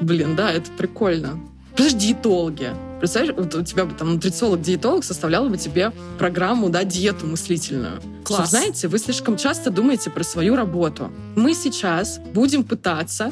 Блин, 0.01 0.36
да, 0.36 0.51
это 0.51 0.71
прикольно. 0.71 1.39
Подожди, 1.80 2.08
диетологи. 2.08 2.72
Представляешь, 3.00 3.34
вот 3.38 3.56
у 3.56 3.63
тебя 3.63 3.86
бы 3.86 3.96
там 3.96 4.10
нутрициолог-диетолог 4.15 5.02
составлял 5.06 5.48
бы 5.48 5.58
тебе 5.58 5.94
программу, 6.18 6.68
да, 6.68 6.84
диету 6.84 7.26
мыслительную. 7.26 8.02
Класс. 8.26 8.50
Что, 8.50 8.50
знаете, 8.50 8.89
вы 8.89 9.00
слишком 9.00 9.38
часто 9.38 9.70
думаете 9.72 10.10
про 10.10 10.26
свою 10.26 10.58
работу. 10.58 11.10
Мы 11.38 11.54
сейчас 11.54 12.20
будем 12.34 12.65
пытаться 12.65 13.32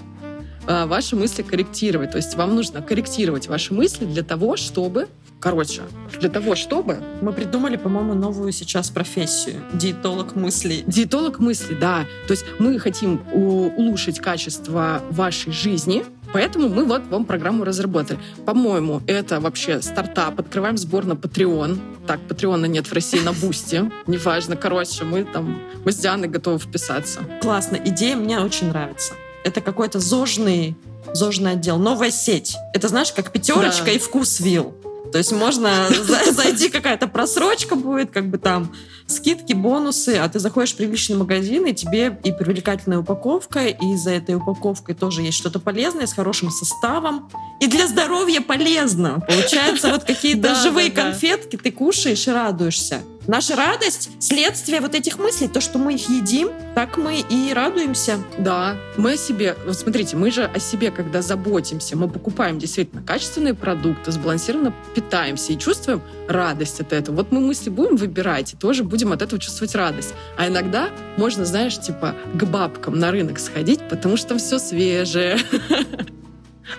а, 0.66 0.86
ваши 0.86 1.18
мысли 1.18 1.42
корректировать. 1.42 2.12
То 2.12 2.18
есть 2.18 2.36
вам 2.36 2.56
нужно 2.56 2.82
корректировать 2.82 3.50
ваши 3.50 3.74
мысли 3.74 4.06
для 4.06 4.24
того, 4.24 4.56
чтобы... 4.56 5.10
Короче, 5.42 5.82
для 6.18 6.30
того, 6.30 6.56
чтобы... 6.56 7.00
Мы 7.22 7.34
придумали, 7.34 7.76
по-моему, 7.76 8.14
новую 8.14 8.54
сейчас 8.54 8.90
профессию. 8.90 9.62
Диетолог 9.74 10.36
мыслей. 10.36 10.86
Диетолог 10.88 11.40
мысли, 11.40 11.76
да. 11.76 12.06
То 12.28 12.32
есть 12.32 12.46
мы 12.60 12.80
хотим 12.80 13.22
улучшить 13.34 14.20
качество 14.20 15.02
вашей 15.12 15.52
жизни, 15.52 16.06
поэтому 16.34 16.70
мы 16.70 16.86
вот 16.86 17.08
вам 17.10 17.26
программу 17.26 17.64
разработали. 17.64 18.20
По-моему, 18.46 19.02
это 19.08 19.40
вообще 19.40 19.82
стартап. 19.82 20.40
Открываем 20.40 20.78
сбор 20.78 21.06
на 21.06 21.14
Patreon. 21.14 21.78
Так, 22.08 22.20
Патреона 22.28 22.66
нет 22.66 22.88
в 22.88 22.94
России 22.94 23.20
на 23.20 23.34
Бусти. 23.34 23.92
Неважно. 24.08 24.56
Короче, 24.56 25.04
мы 25.04 25.24
там... 25.24 25.62
Мы 25.86 25.92
с 25.92 25.98
Дианой 25.98 26.28
готовы 26.28 26.60
вписаться. 26.60 27.22
Классно. 27.42 27.78
Идея 27.84 28.16
мне 28.16 28.40
очень 28.40 28.70
нравится. 28.70 29.14
Это 29.44 29.62
какой-то 29.62 30.00
зожный, 30.00 30.76
зожный 31.14 31.52
отдел. 31.54 31.78
Новая 31.78 32.12
сеть. 32.12 32.56
Это, 32.74 32.88
знаешь, 32.88 33.12
как 33.14 33.32
пятерочка 33.32 33.86
Да. 33.86 33.92
и 33.92 33.98
вкусвилл. 33.98 34.76
То 35.12 35.18
есть 35.18 35.32
можно 35.32 35.88
за- 36.04 36.32
зайти, 36.32 36.70
какая-то 36.70 37.08
просрочка 37.08 37.76
будет, 37.76 38.12
как 38.12 38.30
бы 38.30 38.38
там 38.38 38.72
скидки, 39.08 39.54
бонусы, 39.54 40.18
а 40.18 40.28
ты 40.28 40.40
заходишь 40.40 40.74
в 40.74 40.78
приличный 40.78 41.16
магазин, 41.16 41.66
и 41.66 41.74
тебе 41.74 42.20
и 42.24 42.32
привлекательная 42.32 43.00
упаковка, 43.00 43.66
и 43.68 43.96
за 43.96 44.12
этой 44.12 44.36
упаковкой 44.36 44.96
тоже 44.96 45.22
есть 45.22 45.38
что-то 45.38 45.60
полезное, 45.60 46.08
с 46.08 46.14
хорошим 46.14 46.50
составом. 46.52 47.30
И 47.62 47.68
для 47.68 47.88
здоровья 47.88 48.42
полезно. 48.42 49.20
Получается, 49.28 49.90
вот 49.92 50.04
какие-то 50.04 50.56
живые 50.56 50.92
конфетки 50.92 51.56
ты 51.56 51.72
кушаешь 51.72 52.28
и 52.28 52.32
радуешься. 52.32 53.02
Наша 53.28 53.58
радость— 53.58 54.10
следствие 54.22 54.80
вот 54.80 54.96
этих 54.96 55.20
мыслей. 55.20 55.50
То, 55.50 55.60
что 55.60 55.78
мы 55.78 55.96
их 55.96 56.10
едим, 56.10 56.50
так 56.76 56.96
мы 56.96 57.20
и 57.20 57.52
радуемся. 57.54 58.20
Да, 58.38 58.78
мы 58.96 59.14
о 59.14 59.18
себе, 59.18 59.58
вот 59.66 59.78
смотрите, 59.78 60.16
мы 60.16 60.32
же 60.32 60.46
о 60.46 60.60
себе, 60.60 60.92
когда 60.92 61.22
заботимся, 61.22 61.98
мы 61.98 62.08
покупаем 62.08 62.58
действительно 62.58 63.04
качественные 63.04 63.54
продукты, 63.54 64.14
сбалансированно 64.14 64.74
питаемся 64.96 65.52
и 65.52 65.58
чувствуем 65.58 66.02
радость 66.30 66.80
от 66.80 66.94
этого. 66.94 67.18
Вот 67.18 67.34
мы 67.34 67.42
мысли 67.42 67.70
будем 67.70 67.98
выбирать, 67.98 68.54
и 68.54 68.58
тоже 68.58 68.86
будем 68.86 69.12
от 69.12 69.22
этого 69.22 69.42
чувствовать 69.42 69.76
радость. 69.76 70.14
А 70.38 70.48
иногда 70.48 70.90
можно, 71.18 71.44
знаешь, 71.44 71.78
типа 71.78 72.16
к 72.34 72.44
бабкам 72.46 72.98
на 72.98 73.12
рынок 73.12 73.40
сходить, 73.40 73.82
потому 73.90 74.16
что 74.16 74.30
там 74.30 74.38
все 74.38 74.58
свежее. 74.58 75.38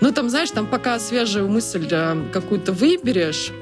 Ну, 0.00 0.12
там, 0.12 0.28
знаешь, 0.28 0.50
там 0.50 0.66
пока 0.66 0.98
свежую 0.98 1.48
мысль 1.48 1.88
э, 1.90 2.30
какую-то 2.30 2.72
выберешь, 2.72 3.52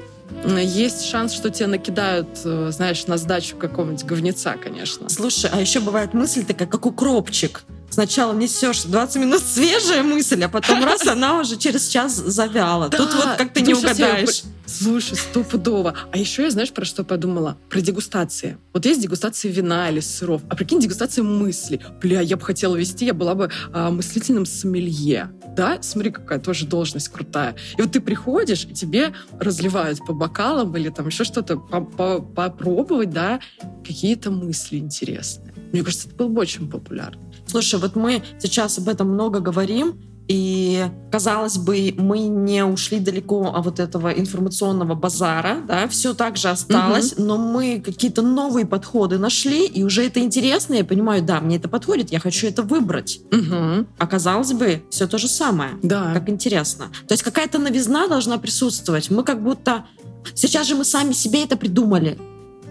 есть 0.45 1.05
шанс, 1.05 1.33
что 1.33 1.49
тебе 1.49 1.67
накидают, 1.67 2.27
э, 2.43 2.71
знаешь, 2.71 3.07
на 3.07 3.17
сдачу 3.17 3.55
какого-нибудь 3.55 4.03
говнеца, 4.05 4.55
конечно. 4.61 5.09
Слушай, 5.09 5.49
а 5.53 5.59
еще 5.59 5.79
бывает 5.79 6.13
мысль 6.13 6.45
такая, 6.45 6.67
как 6.67 6.85
укропчик. 6.85 7.63
Сначала 7.89 8.33
несешь 8.33 8.83
20 8.83 9.15
минут 9.17 9.41
свежая 9.41 10.03
мысль, 10.03 10.43
а 10.43 10.49
потом 10.49 10.83
раз, 10.83 11.07
она 11.07 11.39
уже 11.39 11.57
через 11.57 11.87
час 11.87 12.13
завяла. 12.13 12.89
Тут 12.89 13.13
вот 13.13 13.37
как 13.37 13.53
ты 13.53 13.61
не 13.61 13.73
угадаешь. 13.73 14.43
Слушай, 14.67 15.15
стопудово. 15.15 15.95
А 16.11 16.17
еще 16.17 16.43
я, 16.43 16.51
знаешь, 16.51 16.73
про 16.73 16.83
что 16.83 17.05
подумала? 17.05 17.57
Про 17.69 17.79
дегустации. 17.79 18.57
Вот 18.73 18.85
есть 18.85 19.01
дегустации 19.01 19.49
вина 19.49 19.89
или 19.89 20.01
сыров, 20.01 20.41
а 20.49 20.55
прикинь, 20.57 20.81
дегустации 20.81 21.21
мысли. 21.21 21.79
Бля, 22.01 22.19
я 22.19 22.35
бы 22.35 22.43
хотела 22.43 22.75
вести, 22.75 23.05
я 23.05 23.13
была 23.13 23.33
бы 23.33 23.49
а, 23.71 23.89
мыслительным 23.91 24.45
сомелье. 24.45 25.31
Да? 25.55 25.81
Смотри, 25.81 26.11
какая 26.11 26.39
тоже 26.39 26.65
должность 26.65 27.07
крутая. 27.07 27.55
И 27.77 27.81
вот 27.81 27.93
ты 27.93 28.01
приходишь, 28.01 28.65
и 28.65 28.73
тебе 28.73 29.13
разливают 29.39 29.99
по 30.05 30.13
бокалам 30.13 30.75
или 30.75 30.89
там 30.89 31.07
еще 31.07 31.23
что-то 31.23 31.57
попробовать, 31.57 33.11
да, 33.11 33.39
какие-то 33.85 34.31
мысли 34.31 34.77
интересные. 34.77 35.53
Мне 35.71 35.81
кажется, 35.83 36.09
это 36.09 36.17
было 36.17 36.27
бы 36.27 36.41
очень 36.41 36.69
популярно. 36.69 37.21
Слушай, 37.47 37.79
вот 37.79 37.95
мы 37.95 38.21
сейчас 38.39 38.77
об 38.77 38.89
этом 38.89 39.09
много 39.09 39.39
говорим, 39.39 40.01
и, 40.27 40.85
казалось 41.09 41.57
бы, 41.57 41.93
мы 41.97 42.19
не 42.19 42.65
ушли 42.65 42.99
далеко 42.99 43.53
от 43.55 43.63
вот 43.63 43.79
этого 43.79 44.09
информационного 44.09 44.93
базара, 44.93 45.59
да, 45.65 45.87
все 45.87 46.13
так 46.13 46.35
же 46.35 46.49
осталось, 46.49 47.13
угу. 47.13 47.23
но 47.23 47.37
мы 47.37 47.81
какие-то 47.83 48.21
новые 48.21 48.65
подходы 48.65 49.17
нашли, 49.17 49.65
и 49.65 49.83
уже 49.83 50.05
это 50.05 50.19
интересно, 50.19 50.73
я 50.73 50.83
понимаю, 50.83 51.23
да, 51.23 51.39
мне 51.39 51.55
это 51.55 51.69
подходит, 51.69 52.11
я 52.11 52.19
хочу 52.19 52.47
это 52.47 52.61
выбрать. 52.61 53.21
Угу. 53.31 53.87
А 53.97 54.07
казалось 54.07 54.51
бы, 54.51 54.83
все 54.89 55.07
то 55.07 55.17
же 55.17 55.29
самое. 55.29 55.71
Да. 55.81 56.13
Как 56.13 56.27
интересно. 56.29 56.87
То 57.07 57.13
есть 57.13 57.23
какая-то 57.23 57.57
новизна 57.57 58.07
должна 58.07 58.37
присутствовать. 58.37 59.09
Мы 59.09 59.23
как 59.23 59.41
будто... 59.41 59.85
Сейчас 60.33 60.67
же 60.67 60.75
мы 60.75 60.83
сами 60.83 61.13
себе 61.13 61.45
это 61.45 61.55
придумали, 61.55 62.17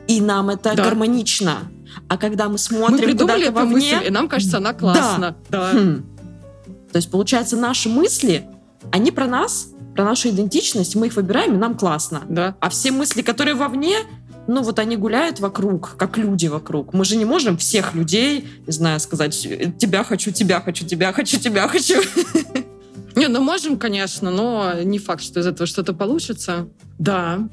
и 0.08 0.20
нам 0.20 0.50
это 0.50 0.74
да. 0.74 0.84
гармонично. 0.84 1.70
А 2.08 2.18
когда 2.18 2.50
мы 2.50 2.58
смотрим 2.58 2.98
мы 2.98 3.02
придумали 3.02 3.44
эту 3.44 3.52
вовне, 3.54 3.94
мысль, 3.94 4.06
и 4.06 4.10
нам 4.10 4.28
кажется, 4.28 4.58
она 4.58 4.74
классна. 4.74 5.36
Да. 5.48 5.72
да. 5.72 5.78
Хм. 5.78 6.15
То 6.96 6.98
есть, 6.98 7.10
получается, 7.10 7.58
наши 7.58 7.90
мысли, 7.90 8.46
они 8.90 9.10
про 9.10 9.26
нас, 9.26 9.68
про 9.94 10.02
нашу 10.02 10.30
идентичность, 10.30 10.96
мы 10.96 11.08
их 11.08 11.16
выбираем, 11.16 11.54
и 11.54 11.58
нам 11.58 11.76
классно. 11.76 12.22
Да. 12.26 12.56
А 12.58 12.70
все 12.70 12.90
мысли, 12.90 13.20
которые 13.20 13.54
вовне, 13.54 13.98
ну 14.46 14.62
вот 14.62 14.78
они 14.78 14.96
гуляют 14.96 15.38
вокруг, 15.38 15.98
как 15.98 16.16
люди 16.16 16.46
вокруг. 16.46 16.94
Мы 16.94 17.04
же 17.04 17.16
не 17.16 17.26
можем 17.26 17.58
всех 17.58 17.92
людей, 17.92 18.48
не 18.66 18.72
знаю, 18.72 18.98
сказать, 18.98 19.38
тебя 19.76 20.04
хочу, 20.04 20.30
тебя 20.30 20.62
хочу, 20.62 20.86
тебя 20.86 21.12
хочу, 21.12 21.38
тебя 21.38 21.68
хочу. 21.68 22.00
Не, 23.14 23.28
ну 23.28 23.42
можем, 23.42 23.78
конечно, 23.78 24.30
но 24.30 24.72
не 24.82 24.98
факт, 24.98 25.22
что 25.22 25.40
из 25.40 25.46
этого 25.46 25.66
что-то 25.66 25.92
получится. 25.92 26.66
Да. 26.98 27.46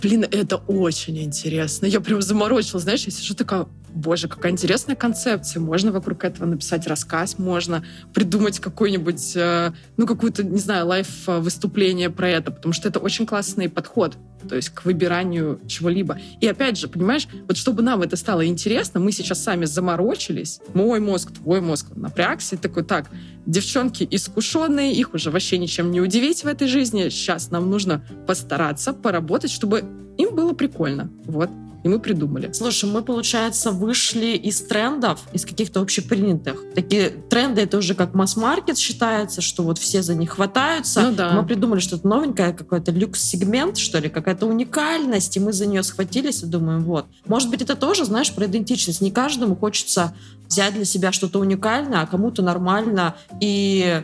Блин, 0.00 0.24
это 0.30 0.56
очень 0.56 1.18
интересно. 1.22 1.84
Я 1.84 2.00
прям 2.00 2.22
заморочилась, 2.22 2.84
знаешь, 2.84 3.04
я 3.04 3.12
сижу 3.12 3.34
такая, 3.34 3.66
боже, 3.94 4.28
какая 4.28 4.52
интересная 4.52 4.96
концепция. 4.96 5.60
Можно 5.60 5.92
вокруг 5.92 6.24
этого 6.24 6.46
написать 6.46 6.86
рассказ, 6.86 7.38
можно 7.38 7.84
придумать 8.14 8.58
какой-нибудь, 8.60 9.32
э, 9.36 9.72
ну, 9.96 10.06
какую-то, 10.06 10.44
не 10.44 10.58
знаю, 10.58 10.86
лайф-выступление 10.86 12.10
про 12.10 12.28
это, 12.28 12.50
потому 12.50 12.72
что 12.72 12.88
это 12.88 12.98
очень 12.98 13.26
классный 13.26 13.68
подход, 13.68 14.16
то 14.48 14.56
есть 14.56 14.70
к 14.70 14.84
выбиранию 14.84 15.60
чего-либо. 15.66 16.18
И 16.40 16.46
опять 16.46 16.78
же, 16.78 16.88
понимаешь, 16.88 17.28
вот 17.46 17.56
чтобы 17.56 17.82
нам 17.82 18.02
это 18.02 18.16
стало 18.16 18.46
интересно, 18.46 19.00
мы 19.00 19.12
сейчас 19.12 19.42
сами 19.42 19.64
заморочились, 19.64 20.60
мой 20.74 21.00
мозг, 21.00 21.32
твой 21.32 21.60
мозг 21.60 21.86
напрягся, 21.94 22.56
и 22.56 22.58
такой, 22.58 22.84
так, 22.84 23.06
девчонки 23.46 24.06
искушенные, 24.10 24.92
их 24.92 25.14
уже 25.14 25.30
вообще 25.30 25.58
ничем 25.58 25.90
не 25.90 26.00
удивить 26.00 26.44
в 26.44 26.46
этой 26.46 26.68
жизни, 26.68 27.08
сейчас 27.08 27.50
нам 27.50 27.70
нужно 27.70 28.04
постараться, 28.26 28.92
поработать, 28.92 29.50
чтобы 29.50 29.84
им 30.18 30.34
было 30.34 30.52
прикольно. 30.52 31.10
Вот. 31.24 31.50
И 31.84 31.88
мы 31.88 32.00
придумали. 32.00 32.52
Слушай, 32.52 32.90
мы, 32.90 33.02
получается, 33.02 33.70
вышли 33.70 34.36
из 34.36 34.60
трендов, 34.62 35.20
из 35.32 35.44
каких-то 35.44 35.80
общепринятых. 35.80 36.64
Такие 36.74 37.10
тренды, 37.10 37.62
это 37.62 37.78
уже 37.78 37.94
как 37.94 38.14
масс-маркет 38.14 38.78
считается, 38.78 39.40
что 39.40 39.62
вот 39.62 39.78
все 39.78 40.02
за 40.02 40.14
них 40.14 40.30
хватаются. 40.30 41.02
Ну, 41.02 41.12
да. 41.12 41.32
Мы 41.32 41.46
придумали 41.46 41.80
что-то 41.80 42.06
новенькое, 42.08 42.52
какой-то 42.52 42.90
люкс-сегмент, 42.90 43.78
что 43.78 43.98
ли, 43.98 44.08
какая-то 44.08 44.46
уникальность, 44.46 45.36
и 45.36 45.40
мы 45.40 45.52
за 45.52 45.66
нее 45.66 45.82
схватились 45.82 46.42
и 46.42 46.46
думаем, 46.46 46.84
вот. 46.84 47.06
Может 47.26 47.50
быть, 47.50 47.62
это 47.62 47.76
тоже, 47.76 48.04
знаешь, 48.04 48.32
про 48.34 48.46
идентичность. 48.46 49.00
Не 49.00 49.10
каждому 49.10 49.54
хочется 49.54 50.14
взять 50.48 50.74
для 50.74 50.84
себя 50.84 51.12
что-то 51.12 51.38
уникальное, 51.38 52.02
а 52.02 52.06
кому-то 52.06 52.42
нормально 52.42 53.14
и 53.40 54.02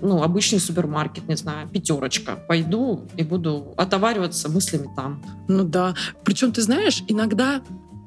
ну, 0.00 0.22
обычный 0.22 0.60
супермаркет, 0.60 1.28
не 1.28 1.36
знаю, 1.36 1.68
пятерочка. 1.68 2.38
Пойду 2.48 3.08
и 3.16 3.22
буду 3.22 3.74
отовариваться 3.76 4.48
мыслями 4.48 4.88
там. 4.94 5.22
Ну 5.48 5.64
да. 5.64 5.94
Причем, 6.24 6.52
ты 6.52 6.62
знаешь, 6.62 7.02
иногда, 7.08 7.62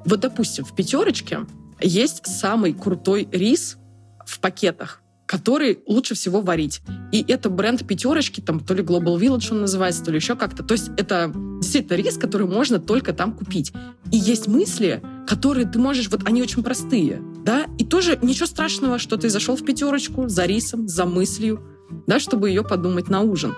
вот, 0.06 0.20
допустим, 0.20 0.66
в 0.66 0.74
пятерочке 0.74 1.40
есть 1.82 2.26
самый 2.26 2.74
крутой 2.74 3.28
рис 3.32 3.78
в 4.26 4.40
пакетах 4.40 5.02
который 5.30 5.84
лучше 5.86 6.16
всего 6.16 6.42
варить. 6.42 6.82
И 7.12 7.24
это 7.28 7.52
бренд 7.52 7.86
пятерочки, 7.86 8.42
там 8.42 8.60
то 8.60 8.74
ли 8.74 8.82
Global 8.82 9.16
Village 9.20 9.50
он 9.52 9.62
называется, 9.62 10.04
то 10.04 10.10
ли 10.10 10.18
еще 10.18 10.36
как-то. 10.36 10.64
То 10.64 10.72
есть 10.72 10.90
это 10.98 11.32
действительно 11.62 11.98
рис, 11.98 12.18
который 12.18 12.48
можно 12.48 12.80
только 12.80 13.14
там 13.14 13.34
купить. 13.34 13.72
И 14.12 14.18
есть 14.18 14.48
мысли, 14.48 15.04
которые 15.28 15.68
ты 15.68 15.78
можешь, 15.78 16.10
вот 16.10 16.22
они 16.26 16.42
очень 16.42 16.64
простые, 16.64 17.22
да, 17.46 17.68
и 17.78 17.86
тоже 17.86 18.18
ничего 18.24 18.48
страшного, 18.48 18.98
что 18.98 19.18
ты 19.18 19.30
зашел 19.30 19.56
в 19.56 19.64
пятерочку 19.64 20.28
за 20.28 20.46
рисом, 20.46 20.88
за 20.88 21.06
мыслью, 21.06 21.64
да, 22.08 22.20
чтобы 22.20 22.50
ее 22.50 22.64
подумать 22.64 23.10
на 23.10 23.22
ужин. 23.22 23.56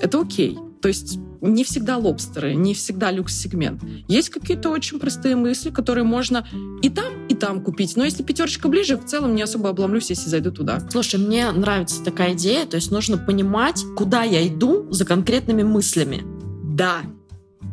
Это 0.00 0.20
окей. 0.20 0.58
То 0.80 0.88
есть 0.88 1.18
не 1.40 1.64
всегда 1.64 1.98
лобстеры, 1.98 2.54
не 2.54 2.74
всегда 2.74 3.10
люкс-сегмент. 3.10 3.82
Есть 4.08 4.30
какие-то 4.30 4.70
очень 4.70 4.98
простые 4.98 5.36
мысли, 5.36 5.70
которые 5.70 6.04
можно 6.04 6.46
и 6.82 6.88
там, 6.88 7.26
и 7.28 7.34
там 7.34 7.62
купить. 7.62 7.96
Но 7.96 8.04
если 8.04 8.22
пятерочка 8.22 8.68
ближе, 8.68 8.96
в 8.96 9.04
целом 9.04 9.34
не 9.34 9.42
особо 9.42 9.70
обломлюсь, 9.70 10.10
если 10.10 10.28
зайду 10.28 10.50
туда. 10.50 10.80
Слушай, 10.90 11.20
мне 11.20 11.50
нравится 11.52 12.02
такая 12.02 12.32
идея. 12.32 12.66
То 12.66 12.76
есть 12.76 12.90
нужно 12.90 13.18
понимать, 13.18 13.82
куда 13.96 14.22
я 14.22 14.46
иду 14.46 14.90
за 14.90 15.04
конкретными 15.04 15.62
мыслями. 15.62 16.22
Да. 16.64 17.02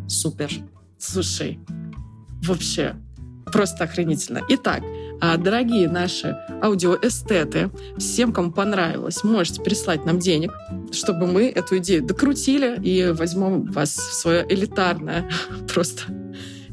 Супер. 0.07 0.51
Слушай, 0.97 1.59
вообще, 2.43 2.95
просто 3.45 3.85
охренительно. 3.85 4.41
Итак, 4.49 4.83
дорогие 5.37 5.87
наши 5.87 6.35
аудиоэстеты, 6.61 7.69
всем, 7.97 8.33
кому 8.33 8.51
понравилось, 8.51 9.23
можете 9.23 9.61
прислать 9.61 10.05
нам 10.05 10.19
денег, 10.19 10.51
чтобы 10.91 11.27
мы 11.27 11.43
эту 11.47 11.77
идею 11.77 12.03
докрутили 12.03 12.79
и 12.81 13.11
возьмем 13.11 13.65
вас 13.65 13.95
в 13.95 14.13
свое 14.13 14.45
элитарное, 14.49 15.29
просто 15.73 16.03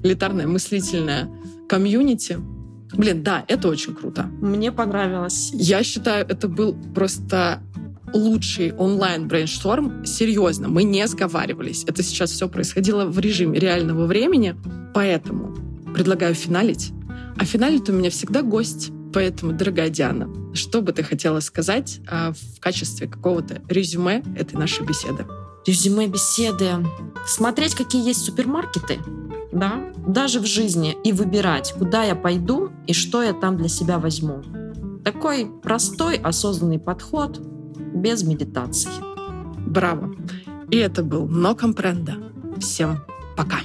элитарное 0.03 0.47
мыслительное 0.47 1.31
комьюнити. 1.69 2.39
Блин, 2.95 3.23
да, 3.23 3.45
это 3.49 3.69
очень 3.69 3.95
круто. 3.95 4.31
Мне 4.41 4.73
понравилось. 4.73 5.51
Я 5.53 5.83
считаю, 5.83 6.27
это 6.27 6.49
был 6.49 6.75
просто 6.95 7.63
лучший 8.15 8.73
онлайн-brainstorm. 8.73 10.07
Серьезно, 10.07 10.69
мы 10.69 10.85
не 10.85 11.07
сговаривались. 11.07 11.85
Это 11.85 12.03
сейчас 12.03 12.31
все 12.31 12.49
происходило 12.49 13.05
в 13.05 13.19
режиме 13.19 13.59
реального 13.59 14.07
времени, 14.07 14.57
поэтому 14.95 15.55
предлагаю 15.93 16.35
финалить 16.35 16.93
а 17.39 17.45
финалит 17.45 17.89
у 17.89 17.93
меня 17.93 18.11
всегда 18.11 18.43
гость. 18.43 18.91
Поэтому, 19.13 19.53
дорогая 19.53 19.89
Диана, 19.89 20.29
что 20.55 20.83
бы 20.83 20.93
ты 20.93 21.03
хотела 21.03 21.41
сказать 21.41 22.01
а, 22.07 22.33
в 22.33 22.61
качестве 22.61 23.09
какого-то 23.09 23.63
резюме 23.69 24.23
этой 24.37 24.57
нашей 24.57 24.85
беседы? 24.85 25.25
Резюме 25.67 26.07
беседы. 26.07 26.85
Смотреть, 27.27 27.75
какие 27.75 28.07
есть 28.07 28.25
супермаркеты, 28.25 28.99
да, 29.53 29.93
даже 30.07 30.41
в 30.41 30.47
жизни, 30.47 30.97
и 31.05 31.13
выбирать, 31.13 31.75
куда 31.79 32.05
я 32.05 32.15
пойду 32.15 32.71
и 32.87 32.93
что 32.93 33.23
я 33.23 33.33
там 33.33 33.57
для 33.57 33.69
себя 33.69 33.99
возьму. 33.99 34.43
Такой 35.05 35.47
простой, 35.63 36.17
осознанный 36.17 36.79
подход, 36.79 37.41
без 37.95 38.23
медитации. 38.23 38.91
Браво! 39.67 40.15
И 40.71 40.77
это 40.77 41.03
был 41.03 41.27
Но 41.27 41.55
Компренда. 41.55 42.17
Всем 42.59 43.05
пока! 43.37 43.59